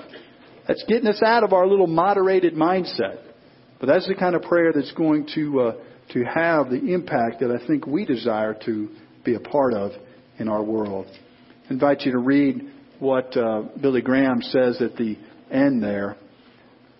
That's 0.67 0.83
getting 0.87 1.07
us 1.07 1.23
out 1.23 1.43
of 1.43 1.53
our 1.53 1.65
little 1.65 1.87
moderated 1.87 2.53
mindset. 2.53 3.19
But 3.79 3.87
that's 3.87 4.07
the 4.07 4.13
kind 4.13 4.35
of 4.35 4.43
prayer 4.43 4.71
that's 4.73 4.91
going 4.91 5.27
to 5.33 5.59
uh, 5.59 5.73
to 6.13 6.23
have 6.23 6.69
the 6.69 6.93
impact 6.93 7.39
that 7.39 7.49
I 7.49 7.65
think 7.65 7.87
we 7.87 8.05
desire 8.05 8.55
to 8.65 8.89
be 9.23 9.33
a 9.33 9.39
part 9.39 9.73
of 9.73 9.91
in 10.37 10.47
our 10.47 10.63
world 10.63 11.07
invite 11.69 12.01
you 12.01 12.11
to 12.13 12.17
read 12.19 12.71
what 12.99 13.35
uh, 13.37 13.63
Billy 13.81 14.01
Graham 14.01 14.41
says 14.41 14.81
at 14.81 14.95
the 14.95 15.17
end 15.51 15.81
there. 15.81 16.17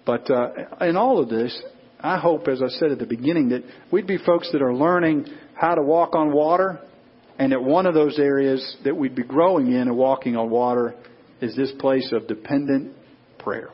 But 0.05 0.29
uh, 0.31 0.49
in 0.81 0.95
all 0.95 1.19
of 1.19 1.29
this, 1.29 1.61
I 1.99 2.17
hope, 2.17 2.47
as 2.47 2.61
I 2.61 2.69
said 2.69 2.91
at 2.91 2.99
the 2.99 3.05
beginning, 3.05 3.49
that 3.49 3.63
we'd 3.91 4.07
be 4.07 4.17
folks 4.17 4.49
that 4.53 4.61
are 4.61 4.73
learning 4.73 5.27
how 5.53 5.75
to 5.75 5.81
walk 5.81 6.15
on 6.15 6.31
water, 6.31 6.79
and 7.37 7.51
that 7.51 7.61
one 7.61 7.85
of 7.85 7.93
those 7.93 8.17
areas 8.17 8.77
that 8.85 8.95
we'd 8.95 9.15
be 9.15 9.23
growing 9.23 9.67
in 9.67 9.81
and 9.81 9.97
walking 9.97 10.35
on 10.35 10.49
water 10.49 10.95
is 11.41 11.55
this 11.55 11.71
place 11.79 12.11
of 12.13 12.27
dependent 12.27 12.93
prayer. 13.37 13.69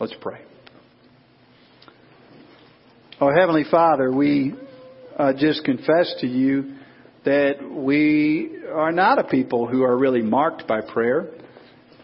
Let's 0.00 0.14
pray. 0.20 0.40
Oh, 3.20 3.30
Heavenly 3.34 3.64
Father, 3.70 4.12
we 4.12 4.54
uh, 5.18 5.32
just 5.32 5.64
confess 5.64 6.14
to 6.20 6.26
you 6.26 6.77
that 7.28 7.56
we 7.70 8.56
are 8.72 8.90
not 8.90 9.18
a 9.18 9.24
people 9.24 9.66
who 9.66 9.82
are 9.82 9.98
really 9.98 10.22
marked 10.22 10.66
by 10.66 10.80
prayer. 10.80 11.28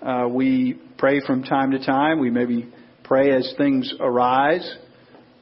Uh, 0.03 0.29
we 0.29 0.79
pray 0.99 1.21
from 1.25 1.43
time 1.43 1.71
to 1.71 1.79
time. 1.79 2.19
We 2.19 2.29
maybe 2.29 2.71
pray 3.05 3.35
as 3.35 3.55
things 3.57 3.91
arise, 4.01 4.71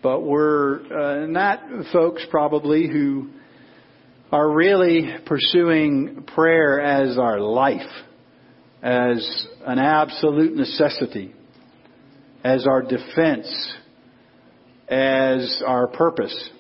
but 0.01 0.21
we're 0.21 0.83
uh, 0.85 1.27
not 1.27 1.63
folks 1.93 2.25
probably 2.31 2.87
who 2.87 3.31
are 4.31 4.49
really 4.49 5.17
pursuing 5.27 6.29
prayer 6.33 6.81
as 6.81 7.19
our 7.19 7.41
life, 7.41 7.91
as 8.85 9.49
an 9.67 9.81
absolute 9.81 10.55
necessity, 10.55 11.35
as 12.45 12.69
our 12.69 12.83
defense, 12.83 13.75
as 14.89 15.61
our 15.67 15.89
purpose. 15.89 16.51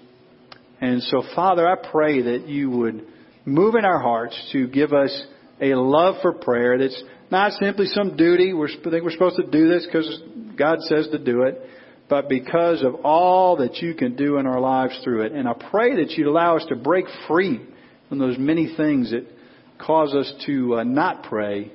And 0.82 1.00
so, 1.04 1.22
Father, 1.36 1.66
I 1.66 1.76
pray 1.76 2.22
that 2.22 2.48
you 2.48 2.68
would 2.68 3.06
move 3.44 3.76
in 3.76 3.84
our 3.84 4.00
hearts 4.00 4.36
to 4.50 4.66
give 4.66 4.92
us 4.92 5.26
a 5.60 5.76
love 5.76 6.16
for 6.22 6.32
prayer 6.32 6.76
that's 6.76 7.00
not 7.30 7.52
simply 7.52 7.86
some 7.86 8.16
duty. 8.16 8.52
We're, 8.52 8.66
think 8.66 9.04
we're 9.04 9.12
supposed 9.12 9.36
to 9.36 9.46
do 9.48 9.68
this 9.68 9.86
because 9.86 10.22
God 10.58 10.80
says 10.80 11.06
to 11.12 11.18
do 11.18 11.42
it, 11.42 11.60
but 12.08 12.28
because 12.28 12.82
of 12.82 12.96
all 13.04 13.58
that 13.58 13.76
you 13.76 13.94
can 13.94 14.16
do 14.16 14.38
in 14.38 14.46
our 14.46 14.58
lives 14.58 14.98
through 15.04 15.22
it. 15.22 15.32
And 15.32 15.48
I 15.48 15.54
pray 15.70 16.04
that 16.04 16.10
you'd 16.10 16.26
allow 16.26 16.56
us 16.56 16.66
to 16.68 16.74
break 16.74 17.04
free 17.28 17.64
from 18.08 18.18
those 18.18 18.36
many 18.36 18.74
things 18.76 19.12
that 19.12 19.24
cause 19.78 20.12
us 20.12 20.32
to 20.46 20.78
uh, 20.78 20.82
not 20.82 21.22
pray 21.22 21.70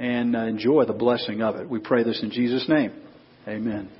and 0.00 0.34
uh, 0.34 0.40
enjoy 0.40 0.86
the 0.86 0.92
blessing 0.92 1.40
of 1.40 1.54
it. 1.54 1.70
We 1.70 1.78
pray 1.78 2.02
this 2.02 2.20
in 2.20 2.32
Jesus' 2.32 2.68
name. 2.68 3.00
Amen. 3.46 3.90